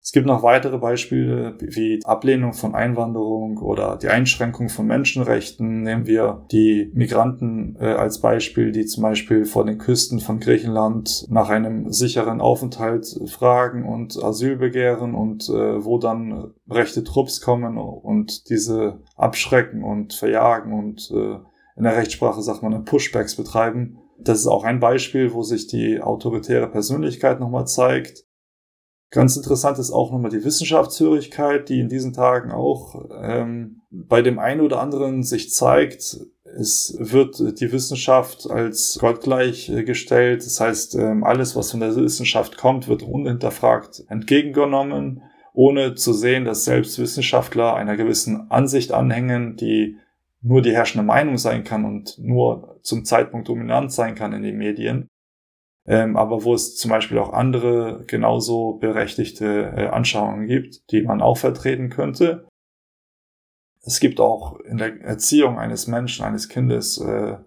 Es 0.09 0.13
gibt 0.13 0.27
noch 0.27 0.43
weitere 0.43 0.79
Beispiele 0.79 1.59
wie 1.61 2.01
Ablehnung 2.05 2.55
von 2.55 2.75
Einwanderung 2.75 3.59
oder 3.59 3.99
die 4.01 4.09
Einschränkung 4.09 4.71
von 4.71 4.87
Menschenrechten. 4.87 5.83
Nehmen 5.83 6.07
wir 6.07 6.47
die 6.51 6.91
Migranten 6.95 7.77
äh, 7.79 7.89
als 7.89 8.23
Beispiel, 8.23 8.73
die 8.73 8.87
zum 8.87 9.03
Beispiel 9.03 9.45
vor 9.45 9.67
den 9.67 9.77
Küsten 9.77 10.21
von 10.21 10.41
Griechenland 10.41 11.27
nach 11.29 11.51
einem 11.51 11.93
sicheren 11.93 12.41
Aufenthalt 12.41 13.21
fragen 13.27 13.87
und 13.87 14.17
Asyl 14.17 14.57
begehren 14.57 15.15
und 15.15 15.47
äh, 15.51 15.85
wo 15.85 15.99
dann 15.99 16.55
rechte 16.71 17.05
Trupps 17.05 17.43
kommen 17.43 17.77
und 17.77 18.49
diese 18.49 19.01
abschrecken 19.15 19.85
und 19.85 20.15
verjagen 20.15 20.73
und 20.73 21.11
äh, 21.11 21.37
in 21.77 21.85
der 21.85 21.97
Rechtssprache 21.97 22.41
sagt 22.41 22.63
man 22.63 22.85
Pushbacks 22.87 23.37
betreiben. 23.37 23.99
Das 24.21 24.41
ist 24.41 24.47
auch 24.47 24.65
ein 24.65 24.81
Beispiel, 24.81 25.33
wo 25.33 25.43
sich 25.43 25.69
die 25.69 26.01
autoritäre 26.01 26.69
Persönlichkeit 26.69 27.41
nochmal 27.41 27.67
zeigt. 27.67 28.25
Ganz 29.11 29.37
interessant 29.37 29.79
ist 29.79 29.91
auch 29.91 30.13
nochmal 30.13 30.31
die 30.31 30.45
Wissenschaftshörigkeit, 30.45 31.69
die 31.69 31.81
in 31.81 31.89
diesen 31.89 32.13
Tagen 32.13 32.51
auch 32.51 33.07
ähm, 33.23 33.81
bei 33.91 34.21
dem 34.21 34.39
einen 34.39 34.61
oder 34.61 34.81
anderen 34.81 35.23
sich 35.23 35.51
zeigt. 35.51 36.19
Es 36.45 36.95
wird 36.99 37.61
die 37.61 37.73
Wissenschaft 37.73 38.51
als 38.51 38.99
gottgleich 39.01 39.73
gestellt. 39.87 40.45
Das 40.45 40.61
heißt, 40.61 40.97
ähm, 40.97 41.25
alles, 41.25 41.57
was 41.57 41.71
von 41.71 41.81
der 41.81 41.97
Wissenschaft 41.97 42.59
kommt, 42.59 42.87
wird 42.87 43.03
unhinterfragt 43.03 44.05
entgegengenommen, 44.09 45.23
ohne 45.55 45.95
zu 45.95 46.13
sehen, 46.13 46.45
dass 46.45 46.65
selbst 46.65 46.99
Wissenschaftler 46.99 47.75
einer 47.75 47.97
gewissen 47.97 48.51
Ansicht 48.51 48.93
anhängen, 48.93 49.57
die 49.57 49.97
nur 50.41 50.63
die 50.63 50.73
herrschende 50.73 51.05
Meinung 51.05 51.37
sein 51.37 51.65
kann 51.65 51.85
und 51.85 52.19
nur 52.19 52.79
zum 52.83 53.05
Zeitpunkt 53.05 53.49
dominant 53.49 53.93
sein 53.93 54.15
kann 54.15 54.33
in 54.33 54.43
den 54.43 54.57
Medien 54.57 55.09
ähm, 55.89 56.19
aber 56.19 56.45
wo 56.45 56.53
es 56.53 56.77
zum 56.77 56.91
Beispiel 56.91 57.19
auch 57.19 57.33
andere 57.33 58.05
genauso 58.07 58.75
berechtigte 58.75 59.73
äh, 59.75 59.87
Anschauungen 59.87 60.47
gibt, 60.47 60.93
die 60.93 61.03
man 61.03 61.23
auch 61.23 61.39
vertreten 61.39 61.89
könnte. 61.89 62.47
Es 63.81 63.99
gibt 63.99 64.21
auch 64.21 64.61
in 64.61 64.77
der 64.77 65.01
Erziehung 65.01 65.59
eines 65.59 65.87
Menschen, 65.87 66.27
eines 66.27 66.51
Kindes, 66.51 66.99
äh, 66.99 67.39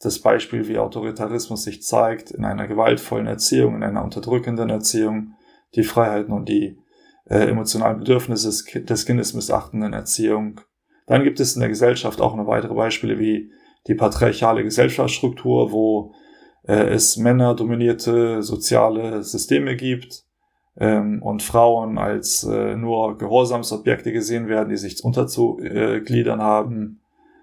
das 0.00 0.20
Beispiel, 0.20 0.68
wie 0.68 0.78
Autoritarismus 0.78 1.64
sich 1.64 1.82
zeigt 1.82 2.30
in 2.30 2.46
einer 2.46 2.66
gewaltvollen 2.66 3.26
Erziehung, 3.26 3.76
in 3.76 3.82
einer 3.82 4.04
unterdrückenden 4.04 4.70
Erziehung, 4.70 5.34
die 5.74 5.84
Freiheiten 5.84 6.32
und 6.32 6.48
die 6.48 6.78
äh, 7.26 7.40
emotionalen 7.40 7.98
Bedürfnisse 7.98 8.46
des, 8.46 8.64
des 8.86 9.04
Kindes 9.04 9.34
missachtenden 9.34 9.92
Erziehung. 9.92 10.62
Dann 11.06 11.24
gibt 11.24 11.40
es 11.40 11.54
in 11.54 11.60
der 11.60 11.68
Gesellschaft 11.68 12.20
auch 12.20 12.36
noch 12.36 12.46
weitere 12.46 12.74
Beispiele 12.74 13.18
wie 13.18 13.50
die 13.86 13.94
patriarchale 13.94 14.64
Gesellschaftsstruktur, 14.64 15.72
wo 15.72 16.12
äh, 16.66 16.88
es 16.88 17.16
männerdominierte 17.16 18.42
soziale 18.42 19.22
Systeme 19.22 19.76
gibt 19.76 20.24
ähm, 20.76 21.22
und 21.22 21.42
Frauen 21.42 21.98
als 21.98 22.44
äh, 22.44 22.76
nur 22.76 23.18
Gehorsamsobjekte 23.18 24.12
gesehen 24.12 24.48
werden, 24.48 24.68
die 24.68 24.76
sich 24.76 25.02
unterzugliedern 25.02 26.42
haben. 26.42 27.00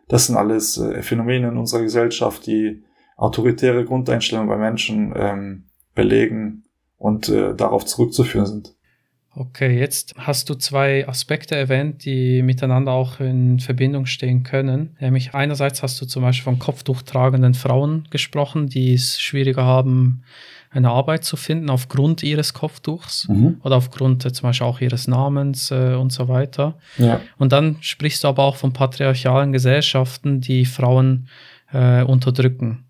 Das 0.07 0.27
sind 0.27 0.35
alles 0.35 0.77
äh, 0.77 1.01
Phänomene 1.01 1.47
in 1.47 1.57
unserer 1.57 1.81
Gesellschaft, 1.81 2.45
die 2.45 2.83
autoritäre 3.15 3.85
Grundeinstellungen 3.85 4.49
bei 4.49 4.57
Menschen 4.57 5.13
ähm, 5.15 5.63
belegen 5.95 6.65
und 6.97 7.29
äh, 7.29 7.55
darauf 7.55 7.85
zurückzuführen 7.85 8.45
sind. 8.45 8.75
Okay, 9.35 9.79
jetzt 9.79 10.13
hast 10.15 10.49
du 10.49 10.53
zwei 10.53 11.07
Aspekte 11.07 11.55
erwähnt, 11.55 12.05
die 12.05 12.43
miteinander 12.43 12.91
auch 12.91 13.19
in 13.19 13.59
Verbindung 13.59 14.05
stehen 14.05 14.43
können. 14.43 14.95
Nämlich 14.99 15.33
einerseits 15.33 15.81
hast 15.81 15.99
du 15.99 16.05
zum 16.05 16.21
Beispiel 16.21 16.43
von 16.43 16.59
kopftuchtragenden 16.59 17.55
Frauen 17.55 18.07
gesprochen, 18.11 18.67
die 18.67 18.93
es 18.93 19.19
schwieriger 19.19 19.63
haben, 19.63 20.23
eine 20.69 20.91
Arbeit 20.91 21.23
zu 21.23 21.35
finden 21.35 21.71
aufgrund 21.71 22.21
ihres 22.21 22.53
Kopftuchs 22.53 23.27
mhm. 23.27 23.59
oder 23.63 23.77
aufgrund 23.77 24.23
äh, 24.25 24.33
zum 24.33 24.49
Beispiel 24.49 24.67
auch 24.67 24.81
ihres 24.81 25.07
Namens 25.07 25.71
äh, 25.71 25.95
und 25.95 26.11
so 26.11 26.27
weiter. 26.27 26.77
Ja. 26.97 27.19
Und 27.37 27.51
dann 27.51 27.77
sprichst 27.81 28.23
du 28.23 28.27
aber 28.27 28.43
auch 28.43 28.55
von 28.55 28.73
patriarchalen 28.73 29.51
Gesellschaften, 29.51 30.41
die 30.41 30.65
Frauen 30.65 31.27
äh, 31.71 32.03
unterdrücken. 32.03 32.85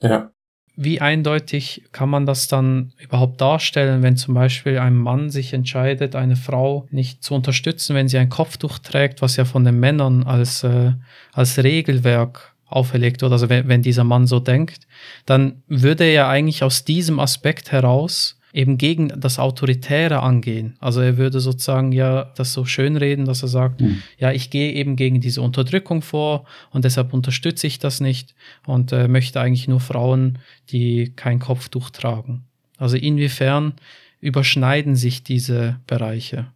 Ja 0.00 0.30
wie 0.80 1.00
eindeutig 1.00 1.82
kann 1.90 2.08
man 2.08 2.24
das 2.24 2.46
dann 2.46 2.92
überhaupt 3.00 3.40
darstellen, 3.40 4.04
wenn 4.04 4.16
zum 4.16 4.34
Beispiel 4.34 4.78
ein 4.78 4.94
Mann 4.94 5.28
sich 5.28 5.52
entscheidet, 5.52 6.14
eine 6.14 6.36
Frau 6.36 6.86
nicht 6.92 7.24
zu 7.24 7.34
unterstützen, 7.34 7.96
wenn 7.96 8.06
sie 8.06 8.16
ein 8.16 8.28
Kopftuch 8.28 8.78
trägt, 8.78 9.20
was 9.20 9.34
ja 9.34 9.44
von 9.44 9.64
den 9.64 9.80
Männern 9.80 10.22
als, 10.22 10.62
äh, 10.62 10.92
als 11.32 11.58
Regelwerk 11.58 12.54
auferlegt 12.68 13.22
wird, 13.22 13.32
also 13.32 13.48
wenn, 13.48 13.66
wenn 13.66 13.82
dieser 13.82 14.04
Mann 14.04 14.28
so 14.28 14.38
denkt, 14.38 14.86
dann 15.26 15.62
würde 15.66 16.04
er 16.04 16.28
eigentlich 16.28 16.62
aus 16.62 16.84
diesem 16.84 17.18
Aspekt 17.18 17.72
heraus 17.72 18.37
eben 18.52 18.78
gegen 18.78 19.08
das 19.08 19.38
Autoritäre 19.38 20.22
angehen. 20.22 20.76
Also 20.80 21.00
er 21.00 21.16
würde 21.16 21.40
sozusagen 21.40 21.92
ja 21.92 22.32
das 22.36 22.52
so 22.52 22.64
schönreden, 22.64 23.24
dass 23.24 23.42
er 23.42 23.48
sagt, 23.48 23.80
mhm. 23.80 24.02
ja, 24.18 24.32
ich 24.32 24.50
gehe 24.50 24.72
eben 24.72 24.96
gegen 24.96 25.20
diese 25.20 25.42
Unterdrückung 25.42 26.02
vor 26.02 26.44
und 26.70 26.84
deshalb 26.84 27.12
unterstütze 27.12 27.66
ich 27.66 27.78
das 27.78 28.00
nicht 28.00 28.34
und 28.66 28.92
äh, 28.92 29.08
möchte 29.08 29.40
eigentlich 29.40 29.68
nur 29.68 29.80
Frauen, 29.80 30.38
die 30.70 31.12
kein 31.14 31.38
Kopftuch 31.38 31.90
tragen. 31.90 32.44
Also 32.78 32.96
inwiefern 32.96 33.74
überschneiden 34.20 34.96
sich 34.96 35.22
diese 35.22 35.78
Bereiche 35.86 36.46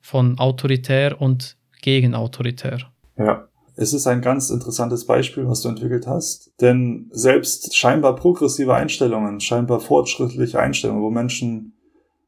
von 0.00 0.38
autoritär 0.38 1.20
und 1.20 1.56
gegen 1.80 2.14
autoritär? 2.14 2.78
Ja, 3.18 3.46
es 3.74 3.92
ist 3.92 4.06
ein 4.06 4.20
ganz 4.20 4.50
interessantes 4.50 5.06
Beispiel, 5.06 5.48
was 5.48 5.62
du 5.62 5.68
entwickelt 5.68 6.06
hast, 6.06 6.52
denn 6.60 7.08
selbst 7.10 7.74
scheinbar 7.76 8.16
progressive 8.16 8.74
Einstellungen, 8.74 9.40
scheinbar 9.40 9.80
fortschrittliche 9.80 10.60
Einstellungen, 10.60 11.02
wo 11.02 11.10
Menschen 11.10 11.74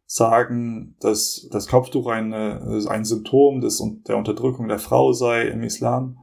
sagen, 0.06 0.96
dass 1.00 1.48
das 1.50 1.66
Kopftuch 1.66 2.06
eine, 2.06 2.84
ein 2.88 3.04
Symptom 3.04 3.60
des, 3.60 3.82
der 4.06 4.16
Unterdrückung 4.16 4.68
der 4.68 4.78
Frau 4.78 5.12
sei 5.12 5.48
im 5.48 5.62
Islam, 5.62 6.18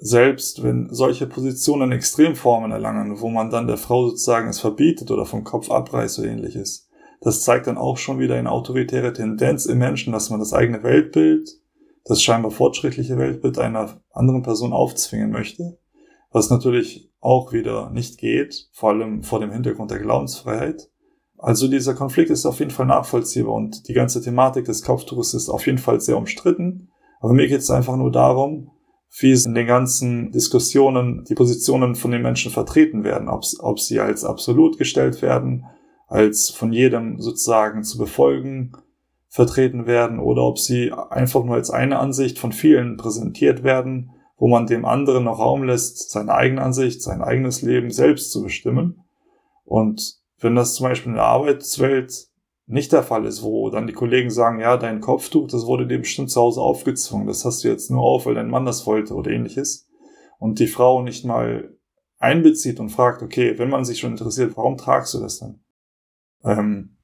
selbst 0.00 0.62
wenn 0.62 0.88
solche 0.90 1.26
Positionen 1.26 1.92
Extremformen 1.92 2.70
erlangen, 2.70 3.20
wo 3.20 3.28
man 3.28 3.50
dann 3.50 3.66
der 3.66 3.78
Frau 3.78 4.08
sozusagen 4.08 4.48
es 4.48 4.60
verbietet 4.60 5.10
oder 5.10 5.26
vom 5.26 5.44
Kopf 5.44 5.70
abreißt 5.70 6.20
oder 6.20 6.28
ähnliches, 6.28 6.88
Das 7.20 7.42
zeigt 7.42 7.66
dann 7.66 7.78
auch 7.78 7.96
schon 7.96 8.20
wieder 8.20 8.36
eine 8.36 8.50
autoritäre 8.50 9.12
Tendenz 9.12 9.66
im 9.66 9.78
Menschen, 9.78 10.12
dass 10.12 10.30
man 10.30 10.38
das 10.38 10.52
eigene 10.52 10.82
Weltbild, 10.82 11.60
das 12.08 12.22
scheinbar 12.22 12.50
fortschrittliche 12.50 13.18
Weltbild 13.18 13.58
einer 13.58 14.00
anderen 14.10 14.42
Person 14.42 14.72
aufzwingen 14.72 15.30
möchte, 15.30 15.78
was 16.32 16.50
natürlich 16.50 17.10
auch 17.20 17.52
wieder 17.52 17.90
nicht 17.90 18.18
geht, 18.18 18.68
vor 18.72 18.90
allem 18.90 19.22
vor 19.22 19.40
dem 19.40 19.52
Hintergrund 19.52 19.90
der 19.90 19.98
Glaubensfreiheit. 19.98 20.90
Also 21.36 21.68
dieser 21.68 21.94
Konflikt 21.94 22.30
ist 22.30 22.46
auf 22.46 22.58
jeden 22.58 22.70
Fall 22.70 22.86
nachvollziehbar 22.86 23.54
und 23.54 23.88
die 23.88 23.92
ganze 23.92 24.22
Thematik 24.22 24.64
des 24.64 24.82
Kopftuches 24.82 25.34
ist 25.34 25.48
auf 25.48 25.66
jeden 25.66 25.78
Fall 25.78 26.00
sehr 26.00 26.16
umstritten. 26.16 26.88
Aber 27.20 27.32
mir 27.32 27.46
geht 27.46 27.60
es 27.60 27.70
einfach 27.70 27.96
nur 27.96 28.10
darum, 28.10 28.70
wie 29.20 29.30
es 29.30 29.46
in 29.46 29.54
den 29.54 29.66
ganzen 29.66 30.32
Diskussionen 30.32 31.24
die 31.28 31.34
Positionen 31.34 31.94
von 31.94 32.10
den 32.10 32.22
Menschen 32.22 32.50
vertreten 32.50 33.04
werden, 33.04 33.28
ob, 33.28 33.44
ob 33.60 33.80
sie 33.80 34.00
als 34.00 34.24
absolut 34.24 34.78
gestellt 34.78 35.22
werden, 35.22 35.66
als 36.06 36.50
von 36.50 36.72
jedem 36.72 37.20
sozusagen 37.20 37.84
zu 37.84 37.98
befolgen 37.98 38.72
vertreten 39.28 39.86
werden 39.86 40.18
oder 40.18 40.42
ob 40.42 40.58
sie 40.58 40.92
einfach 40.92 41.44
nur 41.44 41.54
als 41.54 41.70
eine 41.70 41.98
Ansicht 41.98 42.38
von 42.38 42.52
vielen 42.52 42.96
präsentiert 42.96 43.62
werden, 43.62 44.10
wo 44.36 44.48
man 44.48 44.66
dem 44.66 44.84
anderen 44.84 45.24
noch 45.24 45.38
Raum 45.38 45.64
lässt, 45.64 46.10
seine 46.10 46.32
eigene 46.34 46.62
Ansicht, 46.62 47.02
sein 47.02 47.22
eigenes 47.22 47.62
Leben 47.62 47.90
selbst 47.90 48.30
zu 48.30 48.42
bestimmen. 48.42 49.02
Und 49.64 50.18
wenn 50.38 50.54
das 50.54 50.74
zum 50.74 50.84
Beispiel 50.84 51.10
in 51.10 51.16
der 51.16 51.24
Arbeitswelt 51.24 52.28
nicht 52.66 52.92
der 52.92 53.02
Fall 53.02 53.24
ist, 53.26 53.42
wo 53.42 53.70
dann 53.70 53.86
die 53.86 53.92
Kollegen 53.92 54.30
sagen, 54.30 54.60
ja, 54.60 54.76
dein 54.76 55.00
Kopftuch, 55.00 55.48
das 55.48 55.66
wurde 55.66 55.86
dir 55.86 55.98
bestimmt 55.98 56.30
zu 56.30 56.40
Hause 56.40 56.60
aufgezwungen, 56.60 57.26
das 57.26 57.44
hast 57.44 57.64
du 57.64 57.68
jetzt 57.68 57.90
nur 57.90 58.02
auf, 58.02 58.26
weil 58.26 58.34
dein 58.34 58.50
Mann 58.50 58.66
das 58.66 58.86
wollte 58.86 59.14
oder 59.14 59.30
ähnliches. 59.30 59.88
Und 60.38 60.58
die 60.58 60.66
Frau 60.66 61.02
nicht 61.02 61.24
mal 61.24 61.74
einbezieht 62.18 62.78
und 62.78 62.90
fragt, 62.90 63.22
okay, 63.22 63.58
wenn 63.58 63.70
man 63.70 63.84
sich 63.84 63.98
schon 63.98 64.12
interessiert, 64.12 64.56
warum 64.56 64.76
tragst 64.76 65.14
du 65.14 65.20
das 65.20 65.38
denn? 65.38 65.60
Ähm, 66.44 66.96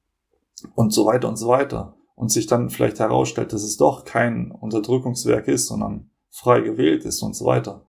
und 0.75 0.93
so 0.93 1.05
weiter 1.05 1.27
und 1.27 1.37
so 1.37 1.47
weiter. 1.47 1.97
Und 2.15 2.31
sich 2.31 2.47
dann 2.47 2.69
vielleicht 2.69 2.99
herausstellt, 2.99 3.51
dass 3.51 3.63
es 3.63 3.77
doch 3.77 4.05
kein 4.05 4.51
Unterdrückungswerk 4.51 5.47
ist, 5.49 5.67
sondern 5.67 6.11
frei 6.29 6.61
gewählt 6.61 7.03
ist 7.03 7.21
und 7.21 7.35
so 7.35 7.45
weiter. 7.45 7.89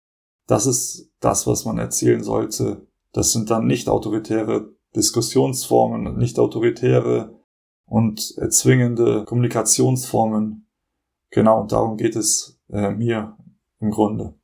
Das 0.46 0.66
ist 0.66 1.12
das, 1.20 1.46
was 1.46 1.64
man 1.64 1.78
erzielen 1.78 2.22
sollte. 2.24 2.86
Das 3.12 3.32
sind 3.32 3.50
dann 3.50 3.66
nicht 3.66 3.88
autoritäre 3.88 4.74
Diskussionsformen, 4.96 6.16
nicht 6.16 6.38
autoritäre 6.38 7.38
und 7.86 8.36
erzwingende 8.38 9.24
Kommunikationsformen. 9.24 10.66
Genau, 11.30 11.60
und 11.60 11.72
darum 11.72 11.96
geht 11.96 12.16
es 12.16 12.58
äh, 12.70 12.90
mir 12.90 13.36
im 13.80 13.90
Grunde. 13.90 14.37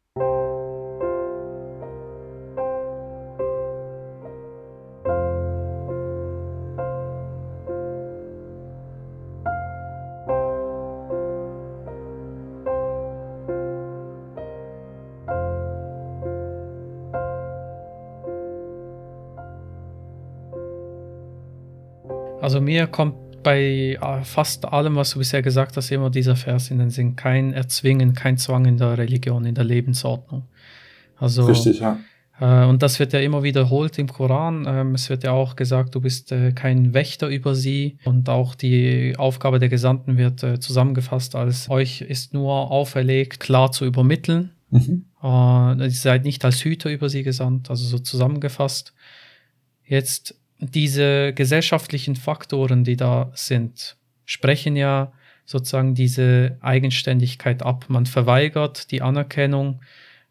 Mir 22.65 22.87
kommt 22.87 23.43
bei 23.43 23.99
äh, 24.01 24.25
fast 24.25 24.65
allem, 24.65 24.97
was 24.97 25.11
du 25.11 25.19
bisher 25.21 25.43
gesagt 25.43 25.77
hast, 25.77 25.91
immer 25.93 26.11
dieser 26.11 26.35
Vers 26.35 26.71
in 26.71 26.79
den 26.79 26.91
Sinn. 26.91 27.15
Kein 27.15 27.53
Erzwingen, 27.53 28.15
kein 28.15 28.39
Zwang 28.39 28.65
in 28.65 28.79
der 28.79 28.99
Religion, 28.99 29.45
in 29.45 29.55
der 29.55 29.65
Lebensordnung. 29.65 30.49
Also, 31.17 31.45
Richtig, 31.45 31.81
ja. 31.81 31.99
Äh, 32.41 32.65
und 32.65 32.83
das 32.83 32.99
wird 32.99 33.13
ja 33.13 33.21
immer 33.21 33.43
wiederholt 33.43 33.99
im 33.99 34.09
Koran. 34.09 34.65
Ähm, 34.67 34.95
es 34.95 35.09
wird 35.09 35.23
ja 35.23 35.33
auch 35.33 35.57
gesagt, 35.57 35.95
du 35.95 36.01
bist 36.01 36.33
äh, 36.33 36.53
kein 36.53 36.95
Wächter 36.95 37.29
über 37.29 37.55
sie. 37.55 37.99
Und 38.05 38.29
auch 38.29 38.55
die 38.55 39.15
Aufgabe 39.17 39.59
der 39.59 39.69
Gesandten 39.69 40.17
wird 40.17 40.43
äh, 40.43 40.59
zusammengefasst 40.59 41.37
als 41.37 41.71
euch 41.71 42.01
ist 42.01 42.35
nur 42.35 42.71
auferlegt, 42.71 43.41
klar 43.41 43.71
zu 43.71 43.85
übermitteln. 43.85 44.51
Mhm. 44.71 45.05
Äh, 45.23 45.85
ihr 45.85 45.91
seid 45.91 46.25
nicht 46.25 46.45
als 46.45 46.65
Hüter 46.65 46.91
über 46.91 47.09
sie 47.09 47.23
gesandt, 47.23 47.71
also 47.71 47.85
so 47.85 47.99
zusammengefasst. 47.99 48.95
Jetzt 49.87 50.35
diese 50.59 51.33
gesellschaftlichen 51.33 52.17
Faktoren, 52.17 52.85
die 52.85 52.97
da 52.97 53.31
sind, 53.35 53.97
sprechen 54.25 54.77
ja 54.77 55.13
sozusagen 55.45 55.95
diese 55.95 56.57
Eigenständigkeit 56.61 57.63
ab. 57.63 57.87
Man 57.89 58.07
verweigert 58.07 58.91
die 58.91 59.03
Anerkennung, 59.03 59.81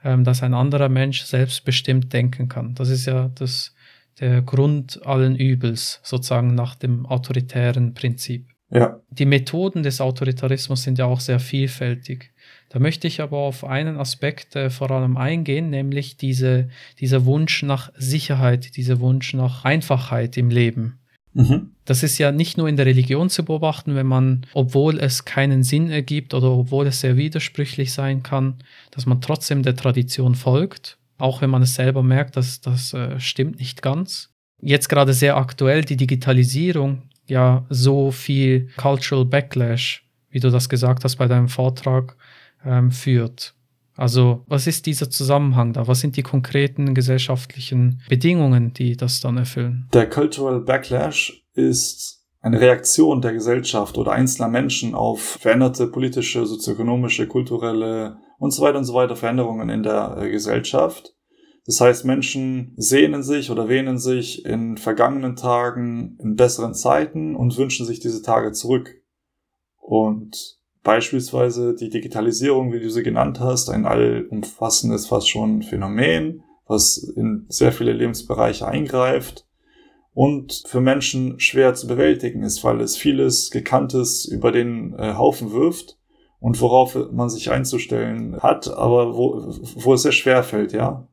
ähm, 0.03 0.23
dass 0.23 0.43
ein 0.43 0.53
anderer 0.53 0.89
Mensch 0.89 1.21
selbstbestimmt 1.23 2.11
denken 2.11 2.49
kann. 2.49 2.73
Das 2.75 2.89
ist 2.89 3.05
ja 3.05 3.29
das, 3.35 3.75
der 4.19 4.41
Grund 4.41 5.05
allen 5.05 5.35
Übels, 5.35 5.99
sozusagen 6.03 6.55
nach 6.55 6.75
dem 6.75 7.05
autoritären 7.05 7.93
Prinzip. 7.93 8.47
Ja. 8.69 8.99
Die 9.09 9.25
Methoden 9.25 9.83
des 9.83 10.01
Autoritarismus 10.01 10.83
sind 10.83 10.97
ja 10.97 11.05
auch 11.05 11.19
sehr 11.19 11.39
vielfältig. 11.39 12.32
Da 12.73 12.79
möchte 12.79 13.07
ich 13.07 13.21
aber 13.21 13.37
auf 13.37 13.63
einen 13.63 13.97
Aspekt 13.97 14.55
äh, 14.55 14.71
vor 14.71 14.89
allem 14.89 15.15
eingehen, 15.15 15.69
nämlich 15.69 16.17
diese, 16.17 16.69
dieser 16.99 17.23
Wunsch 17.23 17.61
nach 17.61 17.91
Sicherheit, 17.95 18.75
dieser 18.77 18.99
Wunsch 18.99 19.35
nach 19.35 19.63
Einfachheit 19.63 20.37
im 20.37 20.49
Leben. 20.49 20.97
Mhm. 21.33 21.69
Das 21.85 22.01
ist 22.01 22.17
ja 22.17 22.31
nicht 22.31 22.57
nur 22.57 22.67
in 22.67 22.75
der 22.75 22.87
Religion 22.87 23.29
zu 23.29 23.45
beobachten, 23.45 23.93
wenn 23.93 24.07
man, 24.07 24.47
obwohl 24.55 24.97
es 24.97 25.23
keinen 25.23 25.61
Sinn 25.61 25.91
ergibt 25.91 26.33
oder 26.33 26.49
obwohl 26.49 26.87
es 26.87 26.99
sehr 26.99 27.15
widersprüchlich 27.15 27.93
sein 27.93 28.23
kann, 28.23 28.55
dass 28.89 29.05
man 29.05 29.21
trotzdem 29.21 29.61
der 29.61 29.75
Tradition 29.75 30.33
folgt, 30.33 30.97
auch 31.19 31.41
wenn 31.41 31.51
man 31.51 31.61
es 31.61 31.75
selber 31.75 32.01
merkt, 32.01 32.37
dass 32.37 32.59
das 32.59 32.91
äh, 32.95 33.19
stimmt 33.19 33.59
nicht 33.59 33.83
ganz. 33.83 34.31
Jetzt 34.59 34.89
gerade 34.89 35.13
sehr 35.13 35.37
aktuell 35.37 35.83
die 35.83 35.97
Digitalisierung, 35.97 37.03
ja 37.27 37.67
so 37.69 38.09
viel 38.09 38.69
Cultural 38.77 39.25
Backlash, 39.25 40.03
wie 40.31 40.39
du 40.39 40.49
das 40.49 40.69
gesagt 40.69 41.03
hast 41.03 41.17
bei 41.17 41.27
deinem 41.27 41.49
Vortrag, 41.49 42.15
ähm, 42.65 42.91
führt. 42.91 43.55
Also 43.95 44.43
was 44.47 44.65
ist 44.67 44.85
dieser 44.85 45.09
Zusammenhang 45.09 45.73
da? 45.73 45.87
Was 45.87 45.99
sind 45.99 46.17
die 46.17 46.23
konkreten 46.23 46.95
gesellschaftlichen 46.95 48.01
Bedingungen, 48.09 48.73
die 48.73 48.97
das 48.97 49.19
dann 49.21 49.37
erfüllen? 49.37 49.87
Der 49.93 50.09
Cultural 50.09 50.61
Backlash 50.61 51.43
ist 51.53 52.23
eine 52.41 52.59
Reaktion 52.59 53.21
der 53.21 53.33
Gesellschaft 53.33 53.97
oder 53.97 54.11
einzelner 54.11 54.49
Menschen 54.49 54.95
auf 54.95 55.21
veränderte 55.21 55.87
politische, 55.87 56.45
sozioökonomische, 56.45 57.27
kulturelle 57.27 58.17
und 58.37 58.51
so 58.51 58.63
weiter 58.63 58.79
und 58.79 58.83
so 58.83 58.93
weiter 58.93 59.15
Veränderungen 59.15 59.69
in 59.69 59.83
der 59.83 60.17
äh, 60.19 60.29
Gesellschaft. 60.29 61.15
Das 61.65 61.79
heißt, 61.79 62.03
Menschen 62.03 62.73
sehnen 62.75 63.23
sich 63.23 63.49
oder 63.49 63.69
wähnen 63.69 63.97
sich 63.97 64.45
in 64.45 64.75
vergangenen 64.75 65.37
Tagen, 65.37 66.17
in 66.21 66.35
besseren 66.35 66.73
Zeiten 66.73 67.35
und 67.37 67.55
wünschen 67.57 67.85
sich 67.85 68.01
diese 68.01 68.21
Tage 68.21 68.51
zurück. 68.51 68.93
Und 69.77 70.59
Beispielsweise 70.83 71.75
die 71.75 71.89
Digitalisierung, 71.89 72.73
wie 72.73 72.79
du 72.81 72.89
sie 72.89 73.03
genannt 73.03 73.39
hast, 73.39 73.69
ein 73.69 73.85
allumfassendes 73.85 75.07
fast 75.07 75.29
schon 75.29 75.61
Phänomen, 75.61 76.43
was 76.67 76.97
in 76.97 77.45
sehr 77.47 77.71
viele 77.71 77.93
Lebensbereiche 77.93 78.67
eingreift 78.67 79.47
und 80.13 80.63
für 80.67 80.81
Menschen 80.81 81.39
schwer 81.39 81.73
zu 81.73 81.87
bewältigen 81.87 82.43
ist, 82.43 82.63
weil 82.63 82.81
es 82.81 82.97
vieles 82.97 83.49
Gekanntes 83.49 84.25
über 84.25 84.51
den 84.51 84.93
äh, 84.97 85.13
Haufen 85.15 85.51
wirft 85.53 85.97
und 86.39 86.59
worauf 86.59 86.97
man 87.11 87.29
sich 87.29 87.49
einzustellen 87.49 88.41
hat, 88.41 88.67
aber 88.67 89.15
wo, 89.15 89.55
wo 89.75 89.93
es 89.93 90.01
sehr 90.01 90.11
schwer 90.11 90.43
fällt, 90.43 90.73
ja. 90.73 91.07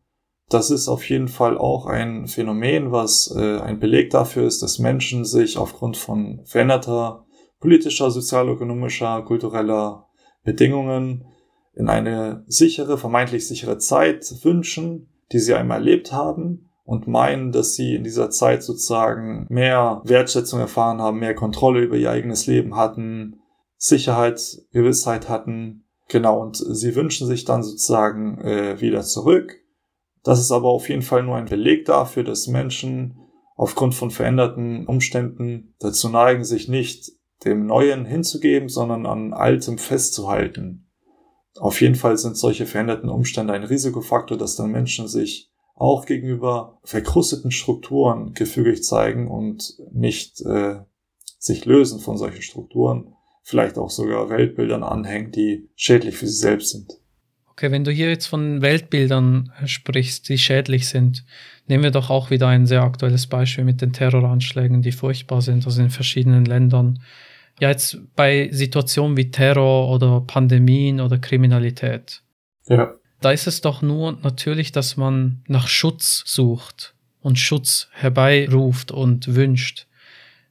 Das 0.48 0.72
ist 0.72 0.88
auf 0.88 1.08
jeden 1.08 1.28
Fall 1.28 1.56
auch 1.56 1.86
ein 1.86 2.26
Phänomen, 2.26 2.90
was 2.90 3.32
äh, 3.36 3.60
ein 3.60 3.78
Beleg 3.78 4.10
dafür 4.10 4.48
ist, 4.48 4.62
dass 4.62 4.80
Menschen 4.80 5.24
sich 5.24 5.56
aufgrund 5.56 5.96
von 5.96 6.40
veränderter 6.44 7.24
politischer, 7.60 8.10
sozialökonomischer, 8.10 9.22
kultureller 9.22 10.08
Bedingungen 10.42 11.26
in 11.74 11.88
eine 11.88 12.44
sichere, 12.46 12.98
vermeintlich 12.98 13.46
sichere 13.46 13.78
Zeit 13.78 14.32
wünschen, 14.42 15.08
die 15.32 15.38
sie 15.38 15.54
einmal 15.54 15.78
erlebt 15.78 16.12
haben 16.12 16.70
und 16.84 17.06
meinen, 17.06 17.52
dass 17.52 17.74
sie 17.74 17.94
in 17.94 18.02
dieser 18.02 18.30
Zeit 18.30 18.62
sozusagen 18.62 19.46
mehr 19.48 20.02
Wertschätzung 20.04 20.58
erfahren 20.58 21.00
haben, 21.00 21.20
mehr 21.20 21.34
Kontrolle 21.34 21.82
über 21.82 21.96
ihr 21.96 22.10
eigenes 22.10 22.46
Leben 22.46 22.74
hatten, 22.74 23.40
Sicherheit, 23.76 24.58
Gewissheit 24.72 25.28
hatten. 25.28 25.84
Genau, 26.08 26.40
und 26.40 26.56
sie 26.56 26.96
wünschen 26.96 27.28
sich 27.28 27.44
dann 27.44 27.62
sozusagen 27.62 28.38
äh, 28.40 28.80
wieder 28.80 29.02
zurück. 29.02 29.54
Das 30.24 30.40
ist 30.40 30.50
aber 30.50 30.68
auf 30.68 30.88
jeden 30.88 31.02
Fall 31.02 31.22
nur 31.22 31.36
ein 31.36 31.44
Beleg 31.46 31.84
dafür, 31.84 32.24
dass 32.24 32.48
Menschen 32.48 33.20
aufgrund 33.56 33.94
von 33.94 34.10
veränderten 34.10 34.86
Umständen 34.86 35.74
dazu 35.78 36.08
neigen, 36.08 36.44
sich 36.44 36.68
nicht 36.68 37.12
dem 37.44 37.66
Neuen 37.66 38.04
hinzugeben, 38.04 38.68
sondern 38.68 39.06
an 39.06 39.32
Altem 39.32 39.78
festzuhalten. 39.78 40.86
Auf 41.58 41.80
jeden 41.80 41.94
Fall 41.94 42.16
sind 42.16 42.36
solche 42.36 42.66
veränderten 42.66 43.08
Umstände 43.08 43.52
ein 43.52 43.64
Risikofaktor, 43.64 44.38
dass 44.38 44.56
dann 44.56 44.70
Menschen 44.70 45.08
sich 45.08 45.50
auch 45.74 46.04
gegenüber 46.04 46.78
verkrusteten 46.84 47.50
Strukturen 47.50 48.34
gefügig 48.34 48.84
zeigen 48.84 49.28
und 49.28 49.78
nicht 49.92 50.40
äh, 50.42 50.80
sich 51.38 51.64
lösen 51.64 52.00
von 52.00 52.18
solchen 52.18 52.42
Strukturen, 52.42 53.14
vielleicht 53.42 53.78
auch 53.78 53.90
sogar 53.90 54.28
Weltbildern 54.28 54.82
anhängen, 54.82 55.32
die 55.32 55.70
schädlich 55.74 56.16
für 56.16 56.26
sie 56.26 56.38
selbst 56.38 56.70
sind. 56.70 56.92
Okay, 57.50 57.70
wenn 57.70 57.84
du 57.84 57.90
hier 57.90 58.08
jetzt 58.08 58.26
von 58.26 58.62
Weltbildern 58.62 59.52
sprichst, 59.64 60.28
die 60.28 60.38
schädlich 60.38 60.88
sind, 60.88 61.24
Nehmen 61.70 61.84
wir 61.84 61.92
doch 61.92 62.10
auch 62.10 62.30
wieder 62.30 62.48
ein 62.48 62.66
sehr 62.66 62.82
aktuelles 62.82 63.28
Beispiel 63.28 63.62
mit 63.62 63.80
den 63.80 63.92
Terroranschlägen, 63.92 64.82
die 64.82 64.90
furchtbar 64.90 65.40
sind, 65.40 65.64
also 65.66 65.80
in 65.80 65.90
verschiedenen 65.90 66.44
Ländern. 66.44 67.00
Ja, 67.60 67.68
jetzt 67.68 67.98
bei 68.16 68.48
Situationen 68.50 69.16
wie 69.16 69.30
Terror 69.30 69.90
oder 69.90 70.22
Pandemien 70.22 71.00
oder 71.00 71.18
Kriminalität. 71.18 72.22
Ja. 72.66 72.94
Da 73.20 73.32
ist 73.32 73.46
es 73.46 73.60
doch 73.60 73.82
nur 73.82 74.18
natürlich, 74.22 74.72
dass 74.72 74.96
man 74.96 75.42
nach 75.46 75.68
Schutz 75.68 76.22
sucht 76.26 76.94
und 77.20 77.38
Schutz 77.38 77.88
herbeiruft 77.92 78.92
und 78.92 79.34
wünscht. 79.34 79.86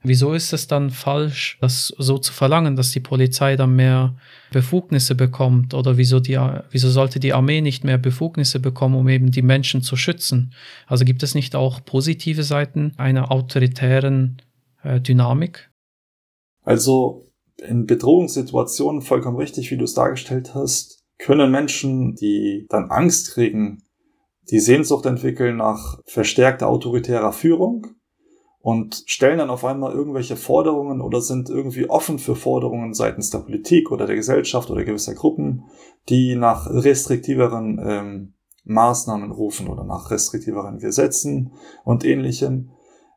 Wieso 0.02 0.34
ist 0.34 0.54
es 0.54 0.68
dann 0.68 0.92
falsch, 0.92 1.58
das 1.60 1.94
so 1.98 2.18
zu 2.20 2.32
verlangen, 2.32 2.78
dass 2.78 2.92
die 2.92 3.02
Polizei 3.02 3.58
dann 3.58 3.76
mehr 3.76 4.16
Befugnisse 4.52 5.14
bekommt? 5.14 5.74
Oder 5.74 5.98
wieso, 5.98 6.22
die, 6.22 6.40
wieso 6.72 6.90
sollte 6.90 7.20
die 7.20 7.34
Armee 7.34 7.60
nicht 7.60 7.84
mehr 7.84 7.98
Befugnisse 7.98 8.62
bekommen, 8.62 8.96
um 8.96 9.10
eben 9.10 9.32
die 9.32 9.42
Menschen 9.42 9.82
zu 9.82 9.98
schützen? 9.98 10.54
Also 10.88 11.04
gibt 11.04 11.22
es 11.22 11.36
nicht 11.36 11.54
auch 11.54 11.84
positive 11.84 12.44
Seiten 12.44 12.94
einer 12.98 13.30
autoritären 13.30 14.38
äh, 14.84 15.02
Dynamik? 15.02 15.69
Also 16.70 17.24
in 17.58 17.88
Bedrohungssituationen 17.88 19.02
vollkommen 19.02 19.38
richtig, 19.38 19.72
wie 19.72 19.78
du 19.78 19.86
es 19.86 19.96
dargestellt 19.96 20.54
hast, 20.54 21.04
können 21.18 21.50
Menschen, 21.50 22.14
die 22.14 22.68
dann 22.70 22.92
Angst 22.92 23.32
kriegen, 23.32 23.82
die 24.52 24.60
Sehnsucht 24.60 25.08
entwickeln 25.08 25.58
nach 25.58 26.00
verstärkter 26.06 26.70
autoritärer 26.70 27.32
Führung 27.32 27.88
und 28.60 29.02
stellen 29.08 29.40
dann 29.40 29.50
auf 29.50 29.66
einmal 29.66 29.94
irgendwelche 29.94 30.36
Forderungen 30.36 31.02
oder 31.02 31.22
sind 31.22 31.50
irgendwie 31.50 31.90
offen 31.90 32.20
für 32.20 32.36
Forderungen 32.36 32.94
seitens 32.94 33.32
der 33.32 33.40
Politik 33.40 33.90
oder 33.90 34.06
der 34.06 34.16
Gesellschaft 34.16 34.70
oder 34.70 34.84
gewisser 34.84 35.16
Gruppen, 35.16 35.64
die 36.08 36.36
nach 36.36 36.70
restriktiveren 36.70 37.82
ähm, 37.84 38.34
Maßnahmen 38.66 39.32
rufen 39.32 39.70
oder 39.70 39.86
nach 39.86 40.12
restriktiveren 40.12 40.78
Gesetzen 40.78 41.52
und 41.84 42.06
ähnlichem. 42.06 42.70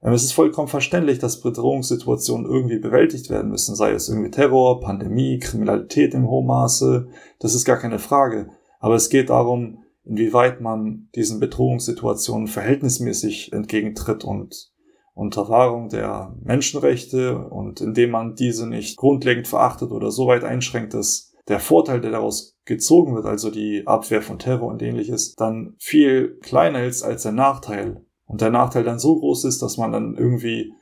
Ähm, 0.03 0.13
es 0.13 0.25
ist 0.25 0.33
vollkommen 0.33 0.69
verständlich, 0.69 1.19
dass 1.19 1.41
Bedrohungssituationen 1.41 2.47
irgendwie 2.47 2.79
bewältigt 2.79 3.31
werden 3.31 3.51
müssen, 3.51 3.75
sei 3.75 3.93
es 3.93 4.09
irgendwie 4.09 4.31
Terror, 4.31 4.81
Pandemie, 4.81 5.39
Kriminalität 5.39 6.15
im 6.15 6.29
hohen 6.29 6.47
Maße. 6.47 7.09
Das 7.39 7.55
ist 7.55 7.65
gar 7.65 7.79
keine 7.79 7.99
Frage. 7.99 8.51
Aber 8.81 8.95
es 8.95 9.09
geht 9.09 9.31
darum, 9.31 9.85
inwieweit 10.05 10.61
man 10.61 11.09
diesen 11.15 11.39
Bedrohungssituationen 11.39 12.49
verhältnismäßig 12.49 13.53
entgegentritt 13.53 14.25
und 14.25 14.73
unter 15.15 15.49
Wahrung 15.49 15.89
der 15.89 16.35
Menschenrechte 16.43 17.39
und 17.39 17.81
indem 17.81 18.11
man 18.11 18.35
diese 18.35 18.67
nicht 18.67 18.97
grundlegend 18.97 19.47
verachtet 19.47 19.93
oder 19.93 20.11
so 20.11 20.27
weit 20.27 20.43
einschränkt, 20.43 20.95
dass 20.95 21.35
der 21.49 21.61
Vorteil, 21.61 22.01
der 22.01 22.13
daraus 22.13 22.57
gezogen 22.65 23.15
wird, 23.15 23.27
also 23.27 23.51
die 23.51 23.87
Abwehr 23.87 24.23
von 24.23 24.39
Terror 24.39 24.69
und 24.69 24.81
ähnliches, 24.81 25.35
dann 25.35 25.75
viel 25.79 26.39
kleiner 26.41 26.85
ist 26.85 27.03
als 27.03 27.25
der 27.25 27.33
Nachteil. 27.33 28.05
Und 28.27 28.41
der 28.41 28.51
Nachteil 28.51 28.85
dann 28.85 28.99
so 28.99 29.19
groß 29.19 29.45
ist, 29.45 29.63
dass 29.63 29.77
man 29.77 29.93
dann 29.93 30.17
irgendwie 30.17 30.73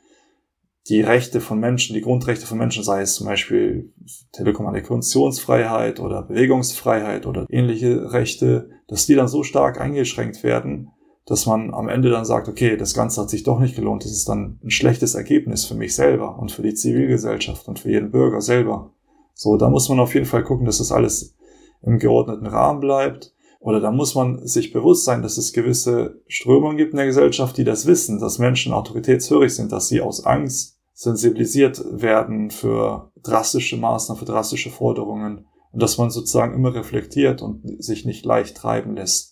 die 0.87 1.01
Rechte 1.01 1.41
von 1.41 1.59
Menschen, 1.59 1.93
die 1.93 2.01
Grundrechte 2.01 2.47
von 2.47 2.57
Menschen, 2.57 2.83
sei 2.83 3.01
es 3.01 3.13
zum 3.13 3.27
Beispiel 3.27 3.93
Telekommunikationsfreiheit 4.31 5.99
oder 5.99 6.23
Bewegungsfreiheit 6.23 7.27
oder 7.27 7.45
ähnliche 7.49 8.11
Rechte, 8.13 8.69
dass 8.87 9.05
die 9.05 9.15
dann 9.15 9.27
so 9.27 9.43
stark 9.43 9.79
eingeschränkt 9.79 10.43
werden, 10.43 10.89
dass 11.25 11.45
man 11.45 11.73
am 11.73 11.87
Ende 11.87 12.09
dann 12.09 12.25
sagt, 12.25 12.47
okay, 12.47 12.77
das 12.77 12.93
Ganze 12.93 13.21
hat 13.21 13.29
sich 13.29 13.43
doch 13.43 13.59
nicht 13.59 13.75
gelohnt, 13.75 14.03
das 14.03 14.11
ist 14.11 14.27
dann 14.27 14.59
ein 14.63 14.71
schlechtes 14.71 15.13
Ergebnis 15.13 15.65
für 15.65 15.75
mich 15.75 15.95
selber 15.95 16.39
und 16.39 16.51
für 16.51 16.63
die 16.63 16.73
Zivilgesellschaft 16.73 17.67
und 17.67 17.79
für 17.79 17.91
jeden 17.91 18.11
Bürger 18.11 18.41
selber. 18.41 18.91
So, 19.33 19.57
da 19.57 19.69
muss 19.69 19.87
man 19.87 19.99
auf 19.99 20.13
jeden 20.13 20.25
Fall 20.25 20.43
gucken, 20.43 20.65
dass 20.65 20.79
das 20.79 20.91
alles 20.91 21.35
im 21.83 21.99
geordneten 21.99 22.47
Rahmen 22.47 22.79
bleibt. 22.79 23.33
Oder 23.61 23.79
da 23.79 23.91
muss 23.91 24.15
man 24.15 24.45
sich 24.45 24.73
bewusst 24.73 25.05
sein, 25.05 25.21
dass 25.21 25.37
es 25.37 25.53
gewisse 25.53 26.19
Strömungen 26.27 26.77
gibt 26.77 26.91
in 26.91 26.97
der 26.97 27.05
Gesellschaft, 27.05 27.55
die 27.57 27.63
das 27.63 27.85
wissen, 27.85 28.19
dass 28.19 28.39
Menschen 28.39 28.73
autoritätshörig 28.73 29.53
sind, 29.53 29.71
dass 29.71 29.87
sie 29.87 30.01
aus 30.01 30.25
Angst 30.25 30.79
sensibilisiert 30.93 31.81
werden 31.91 32.49
für 32.49 33.11
drastische 33.23 33.77
Maßnahmen, 33.77 34.19
für 34.19 34.25
drastische 34.25 34.71
Forderungen 34.71 35.45
und 35.71 35.81
dass 35.81 35.97
man 35.97 36.09
sozusagen 36.09 36.55
immer 36.55 36.73
reflektiert 36.73 37.41
und 37.41 37.83
sich 37.83 38.03
nicht 38.03 38.25
leicht 38.25 38.57
treiben 38.57 38.95
lässt 38.95 39.31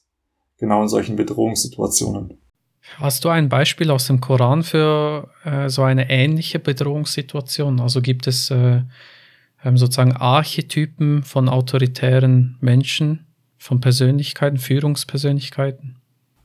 genau 0.59 0.81
in 0.81 0.87
solchen 0.89 1.15
Bedrohungssituationen. 1.15 2.37
Hast 2.97 3.25
du 3.25 3.29
ein 3.29 3.49
Beispiel 3.49 3.91
aus 3.91 4.07
dem 4.07 4.21
Koran 4.21 4.63
für 4.63 5.29
äh, 5.43 5.69
so 5.69 5.83
eine 5.83 6.09
ähnliche 6.09 6.59
Bedrohungssituation? 6.59 7.79
Also 7.79 8.01
gibt 8.01 8.27
es 8.27 8.51
äh, 8.51 8.83
ähm, 9.63 9.77
sozusagen 9.77 10.13
Archetypen 10.13 11.23
von 11.23 11.49
autoritären 11.49 12.57
Menschen, 12.61 13.27
von 13.59 13.81
Persönlichkeiten, 13.81 14.57
Führungspersönlichkeiten? 14.57 15.97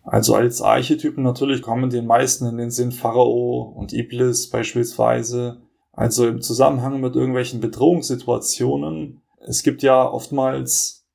Also 0.03 0.35
als 0.35 0.61
Archetypen 0.61 1.24
natürlich 1.24 1.62
kommen 1.62 1.88
den 1.88 2.07
meisten 2.07 2.44
in 2.46 2.59
den 2.59 2.70
Sinn 2.70 2.92
Pharao 2.92 3.74
und 3.74 3.94
Iblis 3.94 4.50
beispielsweise. 4.50 5.62
Also 5.92 6.27
im 6.27 6.42
Zusammenhang 6.42 7.00
mit 7.00 7.14
irgendwelchen 7.14 7.61
Bedrohungssituationen. 7.61 9.22
Es 9.46 9.62
gibt 9.62 9.83
ja 9.83 10.07
oftmals 10.07 11.07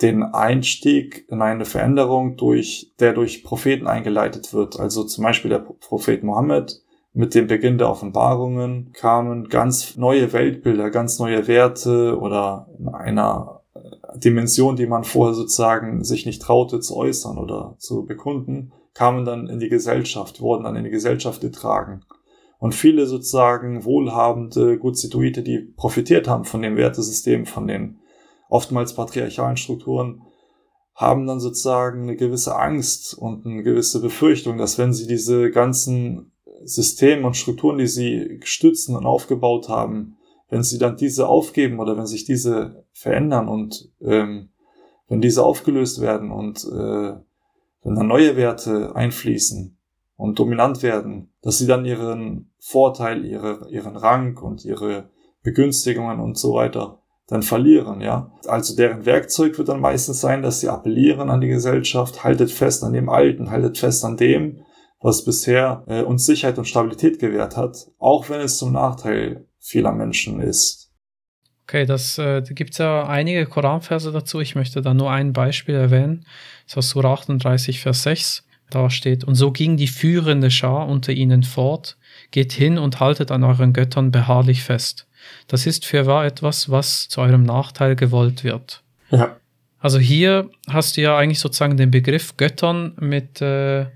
den 0.00 0.22
Einstieg 0.22 1.26
in 1.28 1.42
eine 1.42 1.64
Veränderung 1.64 2.36
durch, 2.36 2.94
der 3.00 3.12
durch 3.12 3.44
Propheten 3.44 3.86
eingeleitet 3.86 4.54
wird. 4.54 4.78
Also 4.80 5.04
zum 5.04 5.24
Beispiel 5.24 5.50
der 5.50 5.58
Prophet 5.58 6.22
Mohammed. 6.22 6.80
Mit 7.16 7.36
dem 7.36 7.46
Beginn 7.46 7.78
der 7.78 7.90
Offenbarungen 7.90 8.92
kamen 8.92 9.48
ganz 9.48 9.96
neue 9.96 10.32
Weltbilder, 10.32 10.90
ganz 10.90 11.20
neue 11.20 11.46
Werte 11.46 12.18
oder 12.18 12.66
in 12.76 12.88
einer 12.88 13.63
Dimension, 14.16 14.76
die 14.76 14.86
man 14.86 15.04
vorher 15.04 15.34
sozusagen 15.34 16.04
sich 16.04 16.26
nicht 16.26 16.42
traute 16.42 16.80
zu 16.80 16.96
äußern 16.96 17.38
oder 17.38 17.76
zu 17.78 18.04
bekunden, 18.04 18.72
kamen 18.94 19.24
dann 19.24 19.48
in 19.48 19.58
die 19.58 19.68
Gesellschaft, 19.68 20.40
wurden 20.40 20.64
dann 20.64 20.76
in 20.76 20.84
die 20.84 20.90
Gesellschaft 20.90 21.40
getragen. 21.40 22.02
Und 22.58 22.74
viele 22.74 23.06
sozusagen 23.06 23.84
wohlhabende, 23.84 24.78
gut 24.78 24.96
situierte, 24.96 25.42
die 25.42 25.58
profitiert 25.58 26.28
haben 26.28 26.44
von 26.44 26.62
dem 26.62 26.76
Wertesystem, 26.76 27.46
von 27.46 27.66
den 27.66 27.98
oftmals 28.48 28.94
patriarchalen 28.94 29.56
Strukturen 29.56 30.22
haben 30.94 31.26
dann 31.26 31.40
sozusagen 31.40 32.02
eine 32.02 32.16
gewisse 32.16 32.56
Angst 32.56 33.18
und 33.18 33.44
eine 33.44 33.62
gewisse 33.62 34.00
Befürchtung, 34.00 34.58
dass 34.58 34.78
wenn 34.78 34.92
sie 34.92 35.08
diese 35.08 35.50
ganzen 35.50 36.30
Systeme 36.62 37.26
und 37.26 37.36
Strukturen, 37.36 37.78
die 37.78 37.88
sie 37.88 38.38
gestützen 38.38 38.96
und 38.96 39.04
aufgebaut 39.04 39.68
haben, 39.68 40.16
wenn 40.54 40.62
sie 40.62 40.78
dann 40.78 40.96
diese 40.96 41.26
aufgeben 41.26 41.80
oder 41.80 41.96
wenn 41.96 42.06
sich 42.06 42.24
diese 42.24 42.84
verändern 42.92 43.48
und 43.48 43.90
ähm, 44.00 44.50
wenn 45.08 45.20
diese 45.20 45.44
aufgelöst 45.44 46.00
werden 46.00 46.30
und 46.30 46.62
äh, 46.64 47.14
wenn 47.82 47.94
dann 47.96 48.06
neue 48.06 48.36
Werte 48.36 48.94
einfließen 48.94 49.76
und 50.14 50.38
dominant 50.38 50.84
werden, 50.84 51.32
dass 51.42 51.58
sie 51.58 51.66
dann 51.66 51.84
ihren 51.84 52.52
Vorteil, 52.60 53.24
ihre, 53.24 53.68
ihren 53.68 53.96
Rang 53.96 54.38
und 54.38 54.64
ihre 54.64 55.10
Begünstigungen 55.42 56.20
und 56.20 56.38
so 56.38 56.54
weiter 56.54 57.00
dann 57.26 57.42
verlieren, 57.42 58.00
ja. 58.00 58.30
Also 58.46 58.76
deren 58.76 59.06
Werkzeug 59.06 59.58
wird 59.58 59.70
dann 59.70 59.80
meistens 59.80 60.20
sein, 60.20 60.42
dass 60.42 60.60
sie 60.60 60.68
appellieren 60.68 61.30
an 61.30 61.40
die 61.40 61.48
Gesellschaft, 61.48 62.22
haltet 62.22 62.52
fest 62.52 62.84
an 62.84 62.92
dem 62.92 63.08
Alten, 63.08 63.50
haltet 63.50 63.76
fest 63.76 64.04
an 64.04 64.16
dem, 64.16 64.60
was 65.00 65.24
bisher 65.24 65.82
äh, 65.88 66.02
uns 66.02 66.26
Sicherheit 66.26 66.58
und 66.58 66.68
Stabilität 66.68 67.18
gewährt 67.18 67.56
hat, 67.56 67.88
auch 67.98 68.30
wenn 68.30 68.40
es 68.40 68.56
zum 68.56 68.72
Nachteil 68.72 69.48
vieler 69.64 69.92
Menschen 69.92 70.40
ist. 70.40 70.90
Okay, 71.66 71.86
das 71.86 72.18
äh, 72.18 72.42
da 72.42 72.52
gibt 72.52 72.72
es 72.72 72.78
ja 72.78 73.06
einige 73.06 73.46
Koranverse 73.46 74.12
dazu. 74.12 74.40
Ich 74.40 74.54
möchte 74.54 74.82
da 74.82 74.92
nur 74.92 75.10
ein 75.10 75.32
Beispiel 75.32 75.74
erwähnen. 75.74 76.26
Das 76.64 76.72
ist 76.72 76.78
aus 76.78 76.90
Surah 76.90 77.14
38, 77.14 77.80
Vers 77.80 78.02
6. 78.02 78.44
Da 78.70 78.90
steht, 78.90 79.24
und 79.24 79.34
so 79.34 79.50
ging 79.50 79.76
die 79.76 79.86
führende 79.86 80.50
Schar 80.50 80.88
unter 80.88 81.12
ihnen 81.12 81.42
fort, 81.42 81.96
geht 82.30 82.52
hin 82.52 82.76
und 82.76 83.00
haltet 83.00 83.30
an 83.30 83.44
euren 83.44 83.72
Göttern 83.72 84.10
beharrlich 84.10 84.62
fest. 84.62 85.06
Das 85.48 85.66
ist 85.66 85.86
für 85.86 86.06
wahr 86.06 86.26
etwas, 86.26 86.70
was 86.70 87.08
zu 87.08 87.20
eurem 87.20 87.44
Nachteil 87.44 87.96
gewollt 87.96 88.44
wird. 88.44 88.82
Ja. 89.10 89.36
Also 89.78 89.98
hier 89.98 90.50
hast 90.68 90.96
du 90.96 91.02
ja 91.02 91.16
eigentlich 91.16 91.40
sozusagen 91.40 91.76
den 91.76 91.90
Begriff 91.90 92.36
Göttern 92.36 92.94
mit, 92.98 93.40
äh, 93.40 93.86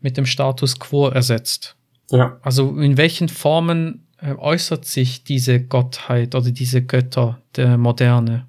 mit 0.00 0.16
dem 0.16 0.26
Status 0.26 0.78
quo 0.78 1.08
ersetzt. 1.08 1.76
Ja. 2.10 2.38
Also 2.42 2.78
in 2.78 2.96
welchen 2.96 3.28
Formen 3.28 4.06
äußert 4.38 4.84
sich 4.84 5.24
diese 5.24 5.60
Gottheit 5.60 6.34
oder 6.34 6.50
diese 6.50 6.82
Götter 6.82 7.40
der 7.56 7.78
Moderne? 7.78 8.46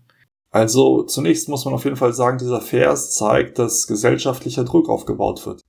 Also 0.50 1.04
zunächst 1.04 1.48
muss 1.48 1.64
man 1.64 1.74
auf 1.74 1.86
jeden 1.86 1.96
Fall 1.96 2.14
sagen, 2.14 2.38
dieser 2.38 2.60
Vers 2.62 3.16
zeigt, 3.16 3.58
dass 3.58 3.88
gesellschaftlicher 3.88 4.66
Druck 4.66 4.90
aufgebaut 4.90 5.46
wird. 5.46 5.62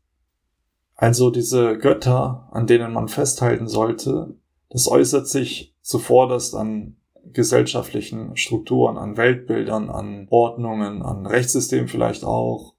Also 0.96 1.30
diese 1.30 1.78
Götter, 1.78 2.48
an 2.50 2.66
denen 2.66 2.92
man 2.92 3.08
festhalten 3.08 3.68
sollte, 3.68 4.36
das 4.70 4.88
äußert 4.88 5.28
sich 5.28 5.74
zuvorderst 5.82 6.54
an 6.54 6.96
gesellschaftlichen 7.32 8.36
Strukturen, 8.36 8.98
an 8.98 9.16
Weltbildern, 9.16 9.90
an 9.90 10.26
Ordnungen, 10.30 11.02
an 11.02 11.26
Rechtssystemen 11.26 11.88
vielleicht 11.88 12.24
auch. 12.24 12.71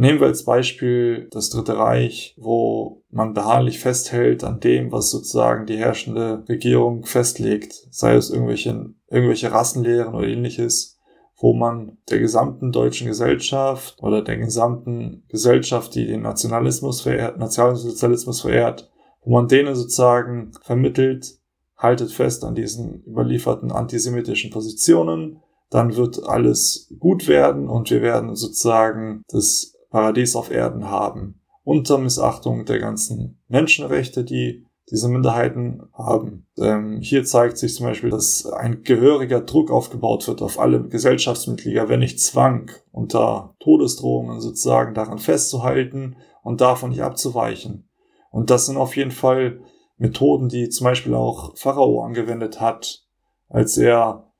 Nehmen 0.00 0.18
wir 0.18 0.28
als 0.28 0.46
Beispiel 0.46 1.28
das 1.30 1.50
Dritte 1.50 1.76
Reich, 1.76 2.34
wo 2.38 3.02
man 3.10 3.34
beharrlich 3.34 3.80
festhält 3.80 4.44
an 4.44 4.58
dem, 4.58 4.92
was 4.92 5.10
sozusagen 5.10 5.66
die 5.66 5.76
herrschende 5.76 6.42
Regierung 6.48 7.04
festlegt, 7.04 7.86
sei 7.90 8.14
es 8.14 8.30
irgendwelche, 8.30 8.94
irgendwelche 9.10 9.52
Rassenlehren 9.52 10.14
oder 10.14 10.26
ähnliches, 10.26 10.98
wo 11.36 11.52
man 11.52 11.98
der 12.08 12.18
gesamten 12.18 12.72
deutschen 12.72 13.08
Gesellschaft 13.08 13.98
oder 14.00 14.22
der 14.22 14.38
gesamten 14.38 15.24
Gesellschaft, 15.28 15.94
die 15.94 16.06
den 16.06 16.22
Nationalismus 16.22 17.02
verehrt, 17.02 17.38
Nationalsozialismus 17.38 18.40
verehrt, 18.40 18.90
wo 19.22 19.34
man 19.34 19.48
denen 19.48 19.74
sozusagen 19.74 20.52
vermittelt, 20.62 21.38
haltet 21.76 22.10
fest 22.10 22.42
an 22.44 22.54
diesen 22.54 23.04
überlieferten 23.06 23.70
antisemitischen 23.70 24.50
Positionen, 24.50 25.42
dann 25.68 25.94
wird 25.94 26.26
alles 26.26 26.90
gut 26.98 27.28
werden 27.28 27.68
und 27.68 27.90
wir 27.90 28.00
werden 28.00 28.34
sozusagen 28.34 29.24
das 29.28 29.74
Paradies 29.90 30.36
auf 30.36 30.50
Erden 30.50 30.88
haben, 30.88 31.40
unter 31.64 31.98
Missachtung 31.98 32.64
der 32.64 32.78
ganzen 32.78 33.42
Menschenrechte, 33.48 34.24
die 34.24 34.66
diese 34.90 35.08
Minderheiten 35.08 35.82
haben. 35.92 36.48
Ähm, 36.58 37.00
hier 37.00 37.24
zeigt 37.24 37.58
sich 37.58 37.74
zum 37.74 37.86
Beispiel, 37.86 38.10
dass 38.10 38.44
ein 38.46 38.82
gehöriger 38.82 39.40
Druck 39.40 39.70
aufgebaut 39.70 40.26
wird 40.26 40.42
auf 40.42 40.58
alle 40.58 40.82
Gesellschaftsmitglieder, 40.88 41.88
wenn 41.88 42.00
nicht 42.00 42.20
Zwang, 42.20 42.70
unter 42.90 43.54
Todesdrohungen 43.60 44.40
sozusagen 44.40 44.94
daran 44.94 45.18
festzuhalten 45.18 46.16
und 46.42 46.60
davon 46.60 46.90
nicht 46.90 47.02
abzuweichen. 47.02 47.88
Und 48.30 48.50
das 48.50 48.66
sind 48.66 48.76
auf 48.76 48.96
jeden 48.96 49.10
Fall 49.12 49.60
Methoden, 49.96 50.48
die 50.48 50.68
zum 50.70 50.86
Beispiel 50.86 51.14
auch 51.14 51.56
Pharao 51.56 52.02
angewendet 52.02 52.60
hat, 52.60 53.04
als 53.48 53.76
er 53.76 54.32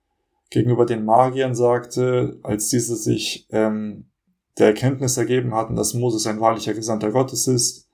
gegenüber 0.50 0.84
den 0.84 1.04
Magiern 1.04 1.54
sagte, 1.54 2.40
als 2.42 2.68
diese 2.68 2.96
sich 2.96 3.46
ähm, 3.50 4.09
der 4.58 4.68
Erkenntnis 4.68 5.16
ergeben 5.16 5.54
hatten, 5.54 5.76
dass 5.76 5.94
Moses 5.94 6.26
ein 6.26 6.40
wahrlicher 6.40 6.74
Gesandter 6.74 7.10
Gottes 7.10 7.46
ist, 7.46 7.88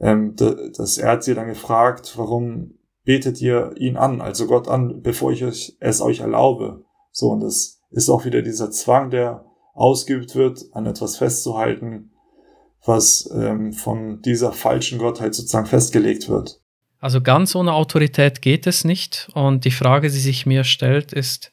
ähm, 0.00 0.36
dass 0.36 0.98
er 0.98 1.12
hat 1.12 1.24
sie 1.24 1.34
dann 1.34 1.48
gefragt, 1.48 2.14
warum 2.16 2.74
betet 3.04 3.40
ihr 3.40 3.74
ihn 3.76 3.96
an, 3.96 4.20
also 4.20 4.46
Gott 4.46 4.68
an, 4.68 5.02
bevor 5.02 5.32
ich 5.32 5.44
euch, 5.44 5.76
es 5.80 6.00
euch 6.00 6.20
erlaube. 6.20 6.84
So, 7.10 7.30
und 7.30 7.42
es 7.42 7.80
ist 7.90 8.10
auch 8.10 8.24
wieder 8.24 8.42
dieser 8.42 8.70
Zwang, 8.70 9.10
der 9.10 9.46
ausgeübt 9.74 10.34
wird, 10.34 10.64
an 10.72 10.86
etwas 10.86 11.16
festzuhalten, 11.16 12.10
was 12.84 13.30
ähm, 13.34 13.72
von 13.72 14.20
dieser 14.22 14.52
falschen 14.52 14.98
Gottheit 14.98 15.34
sozusagen 15.34 15.66
festgelegt 15.66 16.28
wird. 16.28 16.60
Also 17.00 17.20
ganz 17.20 17.54
ohne 17.54 17.72
Autorität 17.72 18.42
geht 18.42 18.66
es 18.66 18.84
nicht. 18.84 19.28
Und 19.34 19.64
die 19.64 19.70
Frage, 19.70 20.10
die 20.10 20.18
sich 20.18 20.46
mir 20.46 20.64
stellt, 20.64 21.12
ist, 21.12 21.52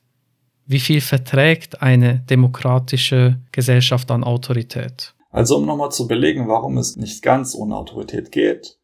wie 0.65 0.79
viel 0.79 1.01
verträgt 1.01 1.81
eine 1.81 2.19
demokratische 2.29 3.39
Gesellschaft 3.51 4.09
an 4.11 4.23
Autorität? 4.23 5.13
Also 5.31 5.57
um 5.57 5.65
nochmal 5.65 5.91
zu 5.91 6.07
belegen, 6.07 6.47
warum 6.47 6.77
es 6.77 6.95
nicht 6.95 7.21
ganz 7.21 7.55
ohne 7.55 7.75
Autorität 7.75 8.31
geht. 8.31 8.79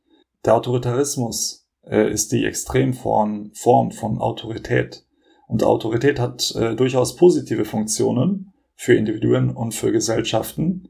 Der 0.45 0.55
Autoritarismus 0.55 1.67
äh, 1.85 2.11
ist 2.11 2.31
die 2.31 2.45
Extremform 2.45 3.51
Form 3.53 3.91
von 3.91 4.19
Autorität. 4.19 5.05
Und 5.47 5.63
Autorität 5.63 6.19
hat 6.19 6.53
äh, 6.55 6.75
durchaus 6.75 7.15
positive 7.15 7.65
Funktionen 7.65 8.53
für 8.75 8.95
Individuen 8.95 9.49
und 9.49 9.73
für 9.73 9.91
Gesellschaften. 9.91 10.89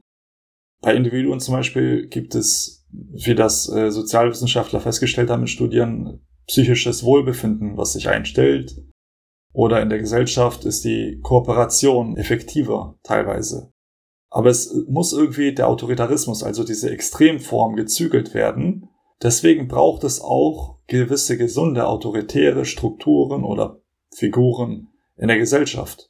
Bei 0.82 0.96
Individuen 0.96 1.40
zum 1.40 1.56
Beispiel 1.56 2.08
gibt 2.08 2.36
es, 2.36 2.86
wie 2.90 3.36
das 3.36 3.70
äh, 3.70 3.92
Sozialwissenschaftler 3.92 4.80
festgestellt 4.80 5.30
haben 5.30 5.44
in 5.44 5.48
Studien, 5.48 6.22
psychisches 6.48 7.04
Wohlbefinden, 7.04 7.78
was 7.78 7.94
sich 7.94 8.10
einstellt. 8.10 8.76
Oder 9.54 9.82
in 9.82 9.90
der 9.90 10.00
Gesellschaft 10.00 10.66
ist 10.66 10.86
die 10.86 11.20
Kooperation 11.22 12.16
effektiver 12.18 12.98
teilweise. 13.04 13.72
Aber 14.30 14.50
es 14.50 14.74
muss 14.88 15.12
irgendwie 15.12 15.54
der 15.54 15.68
Autoritarismus, 15.68 16.42
also 16.42 16.64
diese 16.64 16.90
Extremform, 16.90 17.76
gezügelt 17.76 18.34
werden. 18.34 18.88
Deswegen 19.22 19.68
braucht 19.68 20.06
es 20.06 20.22
auch 20.22 20.78
gewisse 20.88 21.38
gesunde 21.38 21.88
autoritäre 21.88 22.66
Strukturen 22.66 23.44
oder 23.44 23.82
Figuren 24.14 24.88
in 25.18 25.28
der 25.28 25.38
Gesellschaft. 25.38 26.10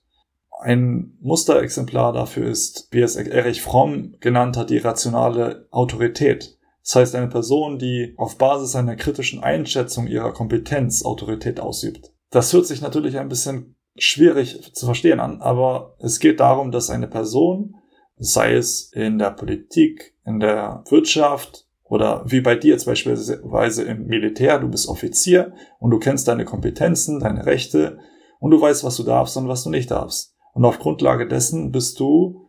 Ein 0.60 1.18
Musterexemplar 1.20 2.14
dafür 2.14 2.48
ist, 2.48 2.88
wie 2.92 3.02
es 3.02 3.16
Erich 3.16 3.64
Fromm 3.64 4.16
genannt 4.20 4.56
hat, 4.56 4.70
die 4.70 4.78
rationale 4.78 5.68
Autorität. 5.72 6.60
Das 6.84 6.96
heißt, 6.96 7.16
eine 7.16 7.28
Person, 7.28 7.80
die 7.80 8.14
auf 8.18 8.38
Basis 8.38 8.76
einer 8.76 8.96
kritischen 8.96 9.42
Einschätzung 9.42 10.06
ihrer 10.06 10.32
Kompetenz 10.32 11.04
Autorität 11.04 11.60
ausübt. 11.60 12.12
Das 12.32 12.52
hört 12.54 12.66
sich 12.66 12.82
natürlich 12.82 13.20
ein 13.20 13.30
bisschen 13.30 13.76
schwierig 13.98 14.74
zu 14.74 14.86
verstehen 14.86 15.20
an, 15.20 15.42
aber 15.42 15.96
es 16.00 16.20
geht 16.20 16.40
darum, 16.40 16.72
dass 16.72 16.90
eine 16.90 17.08
Person 17.08 17.76
sei 18.22 18.54
es 18.54 18.92
in 18.94 19.18
der 19.18 19.32
Politik, 19.32 20.16
in 20.26 20.40
der 20.40 20.84
Wirtschaft 20.90 21.68
oder 21.84 22.24
wie 22.28 22.42
bei 22.42 22.56
dir 22.56 22.74
jetzt 22.74 22.86
beispielsweise 22.86 23.84
im 23.84 24.06
Militär, 24.06 24.60
du 24.60 24.70
bist 24.70 24.88
Offizier 24.88 25.54
und 25.80 25.90
du 25.90 25.98
kennst 25.98 26.28
deine 26.28 26.46
Kompetenzen, 26.46 27.20
deine 27.20 27.46
Rechte 27.48 27.98
und 28.40 28.52
du 28.52 28.62
weißt, 28.62 28.84
was 28.84 28.96
du 28.96 29.04
darfst 29.04 29.36
und 29.38 29.48
was 29.48 29.64
du 29.64 29.72
nicht 29.72 29.90
darfst. 29.90 30.36
Und 30.54 30.66
auf 30.66 30.80
Grundlage 30.80 31.28
dessen 31.28 31.72
bist 31.72 32.00
du 32.00 32.48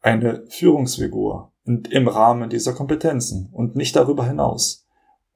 eine 0.00 0.44
Führungsfigur 0.48 1.52
im 1.64 2.08
Rahmen 2.08 2.50
dieser 2.50 2.72
Kompetenzen 2.72 3.48
und 3.52 3.76
nicht 3.76 3.94
darüber 3.94 4.26
hinaus. 4.26 4.85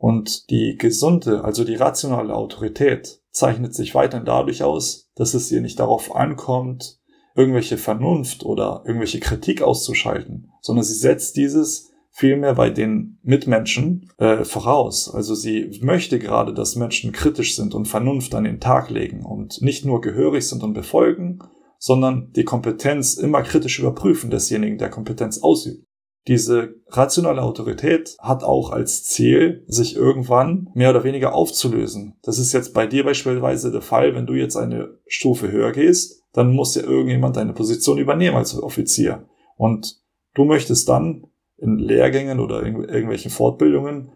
Und 0.01 0.49
die 0.49 0.77
gesunde, 0.79 1.45
also 1.45 1.63
die 1.63 1.75
rationale 1.75 2.35
Autorität 2.35 3.21
zeichnet 3.33 3.75
sich 3.75 3.95
weiterhin 3.95 4.25
dadurch 4.25 4.63
aus, 4.63 5.11
dass 5.15 5.35
es 5.35 5.53
ihr 5.53 5.61
nicht 5.61 5.79
darauf 5.79 6.17
ankommt, 6.17 6.99
irgendwelche 7.37 7.77
Vernunft 7.77 8.43
oder 8.43 8.83
irgendwelche 8.87 9.21
Kritik 9.21 9.61
auszuschalten, 9.61 10.51
sondern 10.63 10.87
sie 10.87 10.95
setzt 10.95 11.37
dieses 11.37 11.91
vielmehr 12.13 12.55
bei 12.55 12.71
den 12.71 13.19
Mitmenschen 13.23 14.11
äh, 14.17 14.45
voraus. 14.45 15.13
Also 15.13 15.35
sie 15.35 15.79
möchte 15.83 16.19
gerade, 16.19 16.55
dass 16.55 16.77
Menschen 16.77 17.13
kritisch 17.13 17.55
sind 17.55 17.75
und 17.75 17.87
Vernunft 17.87 18.35
an 18.35 18.45
den 18.45 18.59
Tag 18.59 18.89
legen 18.89 19.27
und 19.27 19.61
nicht 19.61 19.85
nur 19.85 20.01
gehörig 20.01 20.49
sind 20.49 20.63
und 20.63 20.73
befolgen, 20.73 21.41
sondern 21.77 22.33
die 22.33 22.45
Kompetenz 22.45 23.19
immer 23.19 23.43
kritisch 23.43 23.79
überprüfen 23.79 24.31
desjenigen, 24.31 24.79
der 24.79 24.89
Kompetenz 24.89 25.43
ausübt. 25.43 25.85
Diese 26.29 26.75
rationale 26.89 27.43
Autorität 27.43 28.17
hat 28.21 28.45
auch 28.45 28.71
als 28.71 29.05
Ziel, 29.05 29.65
sich 29.67 29.97
irgendwann 29.97 30.69
mehr 30.75 30.91
oder 30.91 31.03
weniger 31.03 31.35
aufzulösen. 31.35 32.17
Das 32.23 32.39
ist 32.39 32.53
jetzt 32.53 32.75
bei 32.75 32.87
dir 32.87 33.05
beispielsweise 33.05 33.73
der 33.73 33.83
Fall, 33.83 34.15
wenn 34.15 34.27
du 34.27 34.35
jetzt 34.35 34.57
eine 34.57 34.99
Stufe 35.07 35.51
höher 35.51 35.73
gehst 35.73 36.21
dann 36.33 36.55
muss 36.55 36.75
ja 36.75 36.83
irgendjemand 36.83 37.37
deine 37.37 37.53
Position 37.53 37.99
übernehmen 37.99 38.37
als 38.37 38.61
Offizier. 38.61 39.29
Und 39.57 40.01
du 40.35 40.45
möchtest 40.45 40.89
dann 40.89 41.27
in 41.57 41.79
Lehrgängen 41.79 42.41
oder 42.41 42.63
in 42.63 42.77
irgendwelchen 42.77 43.31
Fortbildungen 43.31 44.13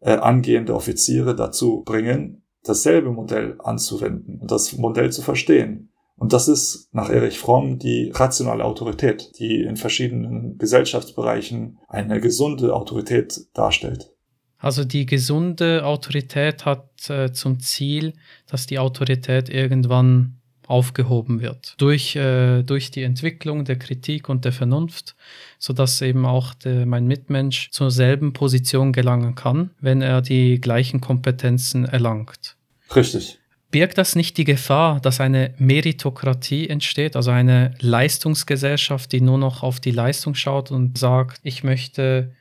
äh, 0.00 0.12
angehende 0.12 0.74
Offiziere 0.74 1.36
dazu 1.36 1.82
bringen, 1.84 2.42
dasselbe 2.64 3.10
Modell 3.10 3.56
anzuwenden 3.58 4.40
und 4.40 4.50
das 4.50 4.76
Modell 4.76 5.12
zu 5.12 5.22
verstehen. 5.22 5.87
Und 6.18 6.32
das 6.32 6.48
ist 6.48 6.88
nach 6.92 7.10
Erich 7.10 7.38
Fromm 7.38 7.78
die 7.78 8.10
rationale 8.12 8.64
Autorität, 8.64 9.38
die 9.38 9.62
in 9.62 9.76
verschiedenen 9.76 10.58
Gesellschaftsbereichen 10.58 11.78
eine 11.88 12.20
gesunde 12.20 12.74
Autorität 12.74 13.40
darstellt. 13.54 14.10
Also 14.58 14.84
die 14.84 15.06
gesunde 15.06 15.84
Autorität 15.86 16.64
hat 16.64 17.08
äh, 17.08 17.32
zum 17.32 17.60
Ziel, 17.60 18.14
dass 18.48 18.66
die 18.66 18.80
Autorität 18.80 19.48
irgendwann 19.48 20.38
aufgehoben 20.66 21.40
wird 21.40 21.74
durch, 21.78 22.14
äh, 22.14 22.62
durch 22.62 22.90
die 22.90 23.02
Entwicklung 23.02 23.64
der 23.64 23.78
Kritik 23.78 24.28
und 24.28 24.44
der 24.44 24.52
Vernunft, 24.52 25.16
sodass 25.58 26.02
eben 26.02 26.26
auch 26.26 26.52
der, 26.54 26.84
mein 26.84 27.06
Mitmensch 27.06 27.70
zur 27.70 27.90
selben 27.90 28.32
Position 28.32 28.92
gelangen 28.92 29.34
kann, 29.34 29.70
wenn 29.80 30.02
er 30.02 30.20
die 30.20 30.60
gleichen 30.60 31.00
Kompetenzen 31.00 31.84
erlangt. 31.84 32.56
Richtig. 32.94 33.38
Birgt 33.70 33.98
das 33.98 34.16
nicht 34.16 34.38
die 34.38 34.44
Gefahr, 34.44 34.98
dass 35.00 35.20
eine 35.20 35.54
Meritokratie 35.58 36.68
entsteht, 36.68 37.16
also 37.16 37.30
eine 37.30 37.74
Leistungsgesellschaft, 37.80 39.12
die 39.12 39.20
nur 39.20 39.36
noch 39.36 39.62
auf 39.62 39.78
die 39.78 39.90
Leistung 39.90 40.34
schaut 40.34 40.70
und 40.70 40.96
sagt, 40.96 41.40
ich 41.42 41.64
möchte 41.64 42.32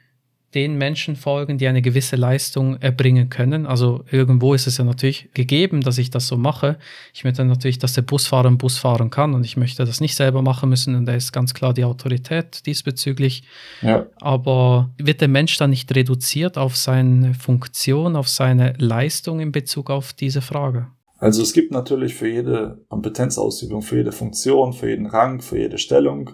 den 0.54 0.78
Menschen 0.78 1.16
folgen, 1.16 1.58
die 1.58 1.68
eine 1.68 1.82
gewisse 1.82 2.16
Leistung 2.16 2.82
erbringen 2.82 3.30
können. 3.30 3.66
Also 3.66 4.06
irgendwo 4.10 4.54
ist 4.54 4.66
es 4.66 4.78
ja 4.78 4.86
natürlich 4.86 5.30
gegeben, 5.34 5.82
dass 5.82 5.98
ich 5.98 6.10
das 6.10 6.28
so 6.28 6.38
mache. 6.38 6.80
Ich 7.14 7.24
möchte 7.26 7.44
natürlich, 7.44 7.80
dass 7.80 7.94
der 7.94 8.02
Busfahrer 8.04 8.48
einen 8.48 8.58
Bus 8.58 8.78
fahren 8.78 9.10
kann 9.10 9.34
und 9.34 9.46
ich 9.46 9.58
möchte 9.58 9.84
das 9.84 10.00
nicht 10.00 10.16
selber 10.16 10.42
machen 10.42 10.70
müssen 10.70 10.96
und 10.96 11.06
da 11.06 11.14
ist 11.14 11.34
ganz 11.34 11.54
klar 11.54 11.74
die 11.74 11.84
Autorität 11.84 12.66
diesbezüglich. 12.66 13.44
Ja. 13.82 14.06
Aber 14.22 14.90
wird 14.98 15.20
der 15.20 15.28
Mensch 15.28 15.58
dann 15.58 15.72
nicht 15.72 15.94
reduziert 15.94 16.58
auf 16.58 16.78
seine 16.78 17.34
Funktion, 17.34 18.16
auf 18.16 18.30
seine 18.30 18.74
Leistung 18.78 19.42
in 19.42 19.52
Bezug 19.52 19.90
auf 19.90 20.14
diese 20.14 20.42
Frage? 20.42 20.88
Also 21.18 21.42
es 21.42 21.54
gibt 21.54 21.72
natürlich 21.72 22.16
für 22.16 22.28
jede 22.28 22.86
Kompetenzausübung, 22.90 23.82
für 23.82 23.98
jede 23.98 24.12
Funktion, 24.12 24.74
für 24.74 24.90
jeden 24.90 25.08
Rang, 25.08 25.42
für 25.42 25.58
jede 25.58 25.78
Stellung 25.78 26.30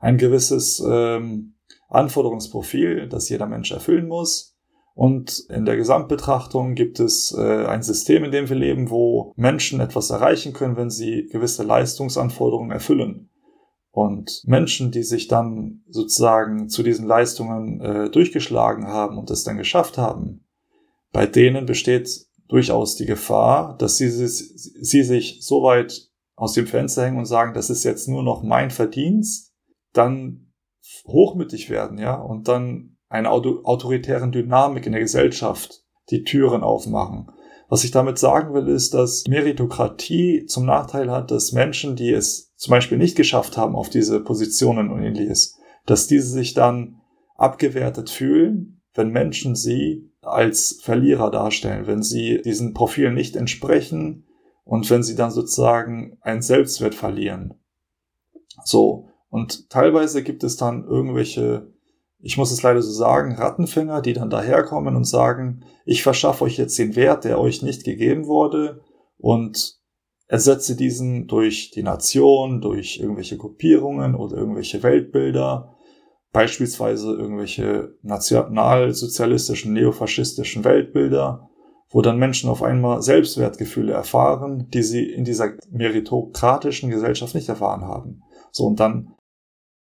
ein 0.00 0.16
gewisses 0.16 0.82
ähm, 0.88 1.54
Anforderungsprofil, 1.88 3.08
das 3.08 3.28
jeder 3.28 3.46
Mensch 3.46 3.72
erfüllen 3.72 4.06
muss. 4.06 4.56
Und 4.94 5.46
in 5.48 5.64
der 5.64 5.76
Gesamtbetrachtung 5.76 6.74
gibt 6.74 6.98
es 6.98 7.32
äh, 7.36 7.66
ein 7.66 7.82
System, 7.82 8.24
in 8.24 8.32
dem 8.32 8.48
wir 8.48 8.56
leben, 8.56 8.90
wo 8.90 9.32
Menschen 9.36 9.80
etwas 9.80 10.10
erreichen 10.10 10.52
können, 10.52 10.76
wenn 10.76 10.90
sie 10.90 11.28
gewisse 11.30 11.62
Leistungsanforderungen 11.62 12.72
erfüllen. 12.72 13.30
Und 13.90 14.42
Menschen, 14.46 14.90
die 14.90 15.02
sich 15.02 15.28
dann 15.28 15.82
sozusagen 15.88 16.68
zu 16.68 16.82
diesen 16.82 17.06
Leistungen 17.06 17.80
äh, 17.80 18.10
durchgeschlagen 18.10 18.88
haben 18.88 19.18
und 19.18 19.30
es 19.30 19.44
dann 19.44 19.56
geschafft 19.56 19.98
haben, 19.98 20.44
bei 21.12 21.26
denen 21.26 21.64
besteht 21.64 22.27
durchaus 22.48 22.96
die 22.96 23.06
Gefahr, 23.06 23.76
dass 23.78 23.96
sie, 23.96 24.10
sie 24.10 25.02
sich 25.02 25.38
so 25.42 25.62
weit 25.62 26.08
aus 26.34 26.54
dem 26.54 26.66
Fenster 26.66 27.04
hängen 27.04 27.18
und 27.18 27.26
sagen, 27.26 27.54
das 27.54 27.70
ist 27.70 27.84
jetzt 27.84 28.08
nur 28.08 28.22
noch 28.22 28.42
mein 28.42 28.70
Verdienst, 28.70 29.52
dann 29.92 30.52
hochmütig 31.06 31.70
werden, 31.70 31.98
ja, 31.98 32.14
und 32.14 32.48
dann 32.48 32.96
einer 33.08 33.30
autoritären 33.30 34.32
Dynamik 34.32 34.86
in 34.86 34.92
der 34.92 35.00
Gesellschaft 35.00 35.84
die 36.10 36.24
Türen 36.24 36.62
aufmachen. 36.62 37.30
Was 37.68 37.84
ich 37.84 37.90
damit 37.90 38.18
sagen 38.18 38.54
will, 38.54 38.68
ist, 38.68 38.94
dass 38.94 39.24
Meritokratie 39.28 40.46
zum 40.46 40.64
Nachteil 40.64 41.10
hat, 41.10 41.30
dass 41.30 41.52
Menschen, 41.52 41.96
die 41.96 42.10
es 42.10 42.54
zum 42.56 42.70
Beispiel 42.70 42.96
nicht 42.96 43.16
geschafft 43.16 43.56
haben 43.56 43.76
auf 43.76 43.90
diese 43.90 44.20
Positionen 44.20 44.90
und 44.90 45.02
ähnliches, 45.02 45.58
dass 45.84 46.06
diese 46.06 46.28
sich 46.28 46.54
dann 46.54 47.00
abgewertet 47.36 48.08
fühlen, 48.08 48.80
wenn 48.94 49.10
Menschen 49.10 49.54
sie 49.54 50.10
als 50.30 50.80
Verlierer 50.82 51.30
darstellen, 51.30 51.86
wenn 51.86 52.02
sie 52.02 52.40
diesen 52.42 52.74
Profilen 52.74 53.14
nicht 53.14 53.36
entsprechen 53.36 54.26
und 54.64 54.88
wenn 54.90 55.02
sie 55.02 55.16
dann 55.16 55.30
sozusagen 55.30 56.18
einen 56.20 56.42
Selbstwert 56.42 56.94
verlieren. 56.94 57.54
So. 58.64 59.08
Und 59.30 59.68
teilweise 59.68 60.22
gibt 60.22 60.42
es 60.42 60.56
dann 60.56 60.84
irgendwelche 60.84 61.72
ich 62.20 62.36
muss 62.36 62.50
es 62.50 62.62
leider 62.62 62.82
so 62.82 62.90
sagen, 62.90 63.34
Rattenfänger, 63.36 64.02
die 64.02 64.12
dann 64.12 64.30
daherkommen 64.30 64.96
und 64.96 65.04
sagen, 65.04 65.64
ich 65.84 66.02
verschaffe 66.02 66.44
euch 66.44 66.58
jetzt 66.58 66.78
den 66.78 66.96
Wert, 66.96 67.24
der 67.24 67.40
euch 67.40 67.62
nicht 67.62 67.84
gegeben 67.84 68.26
wurde 68.26 68.80
und 69.18 69.78
ersetze 70.26 70.76
diesen 70.76 71.26
durch 71.26 71.70
die 71.70 71.82
Nation, 71.82 72.60
durch 72.60 72.98
irgendwelche 72.98 73.36
Gruppierungen 73.36 74.14
oder 74.14 74.36
irgendwelche 74.36 74.82
Weltbilder, 74.82 75.74
beispielsweise 76.32 77.12
irgendwelche 77.12 77.94
nationalsozialistischen, 78.02 79.72
neofaschistischen 79.72 80.64
Weltbilder, 80.64 81.48
wo 81.90 82.02
dann 82.02 82.18
Menschen 82.18 82.50
auf 82.50 82.62
einmal 82.62 83.02
Selbstwertgefühle 83.02 83.92
erfahren, 83.92 84.68
die 84.70 84.82
sie 84.82 85.04
in 85.04 85.24
dieser 85.24 85.52
meritokratischen 85.70 86.90
Gesellschaft 86.90 87.34
nicht 87.34 87.48
erfahren 87.48 87.82
haben. 87.82 88.22
So, 88.52 88.64
und 88.64 88.78
dann 88.78 89.14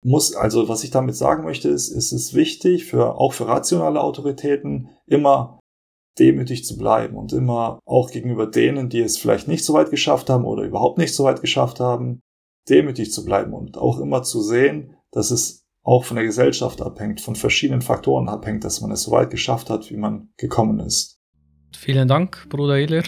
muss, 0.05 0.37
also 0.37 0.69
was 0.69 0.85
ich 0.85 0.91
damit 0.91 1.17
sagen 1.17 1.45
möchte, 1.45 1.69
ist, 1.69 1.89
ist 1.89 2.13
es 2.13 2.35
wichtig 2.35 2.85
für, 2.85 3.17
auch 3.19 3.33
für 3.33 3.49
rationale 3.49 4.01
Autoritäten, 4.01 4.91
immer 5.07 5.59
demütig 6.19 6.65
zu 6.65 6.79
bleiben 6.79 7.17
und 7.17 7.33
immer 7.33 7.81
auch 7.85 8.11
gegenüber 8.11 8.47
denen, 8.47 8.89
die 8.89 9.01
es 9.01 9.19
vielleicht 9.19 9.49
nicht 9.49 9.65
so 9.65 9.75
weit 9.75 9.91
geschafft 9.91 10.31
haben 10.31 10.45
oder 10.45 10.63
überhaupt 10.63 10.99
nicht 10.99 11.15
so 11.15 11.25
weit 11.25 11.41
geschafft 11.41 11.81
haben, 11.81 12.21
demütig 12.69 13.13
zu 13.13 13.25
bleiben 13.25 13.53
und 13.53 13.79
auch 13.79 14.01
immer 14.01 14.23
zu 14.23 14.43
sehen, 14.43 14.97
dass 15.13 15.31
es 15.31 15.66
auch 15.87 16.05
von 16.05 16.17
der 16.17 16.27
Gesellschaft 16.27 16.83
abhängt, 16.83 17.21
von 17.21 17.37
verschiedenen 17.37 17.81
Faktoren 17.81 18.29
abhängt, 18.29 18.65
dass 18.65 18.81
man 18.81 18.91
es 18.91 19.05
so 19.05 19.13
weit 19.13 19.31
geschafft 19.31 19.71
hat, 19.71 19.89
wie 19.91 19.97
man 19.97 20.29
gekommen 20.37 20.81
ist. 20.81 21.21
Vielen 21.77 22.09
Dank, 22.09 22.49
Bruder 22.51 22.77
Ilir, 22.79 23.05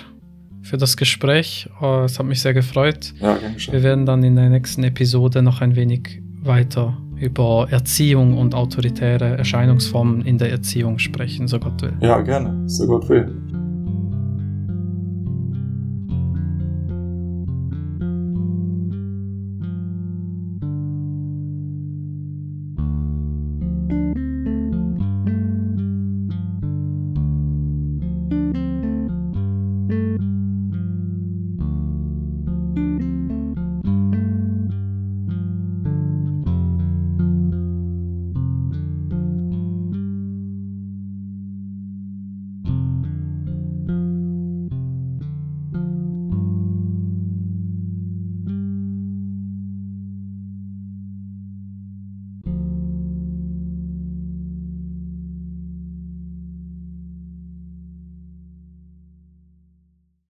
für 0.63 0.77
das 0.77 0.97
Gespräch. 0.97 1.69
Oh, 1.81 2.03
es 2.05 2.19
hat 2.19 2.27
mich 2.27 2.41
sehr 2.41 2.55
gefreut. 2.55 3.13
Ja, 3.21 3.37
gerne 3.37 3.59
schön. 3.59 3.75
Wir 3.75 3.83
werden 3.83 4.07
dann 4.07 4.23
in 4.23 4.37
der 4.37 4.49
nächsten 4.49 4.85
Episode 4.85 5.43
noch 5.43 5.61
ein 5.61 5.75
wenig 5.75 6.23
weiter 6.41 6.97
über 7.17 7.67
Erziehung 7.69 8.39
und 8.39 8.55
autoritäre 8.55 9.37
Erscheinungsformen 9.37 10.23
in 10.23 10.39
der 10.39 10.53
Erziehung 10.53 11.01
sprechen, 11.01 11.49
so 11.49 11.59
Gott 11.59 11.83
will. 11.83 11.95
Ja, 12.01 12.21
gerne, 12.21 12.69
so 12.69 12.87
Gott 12.87 13.09
will. 13.09 13.43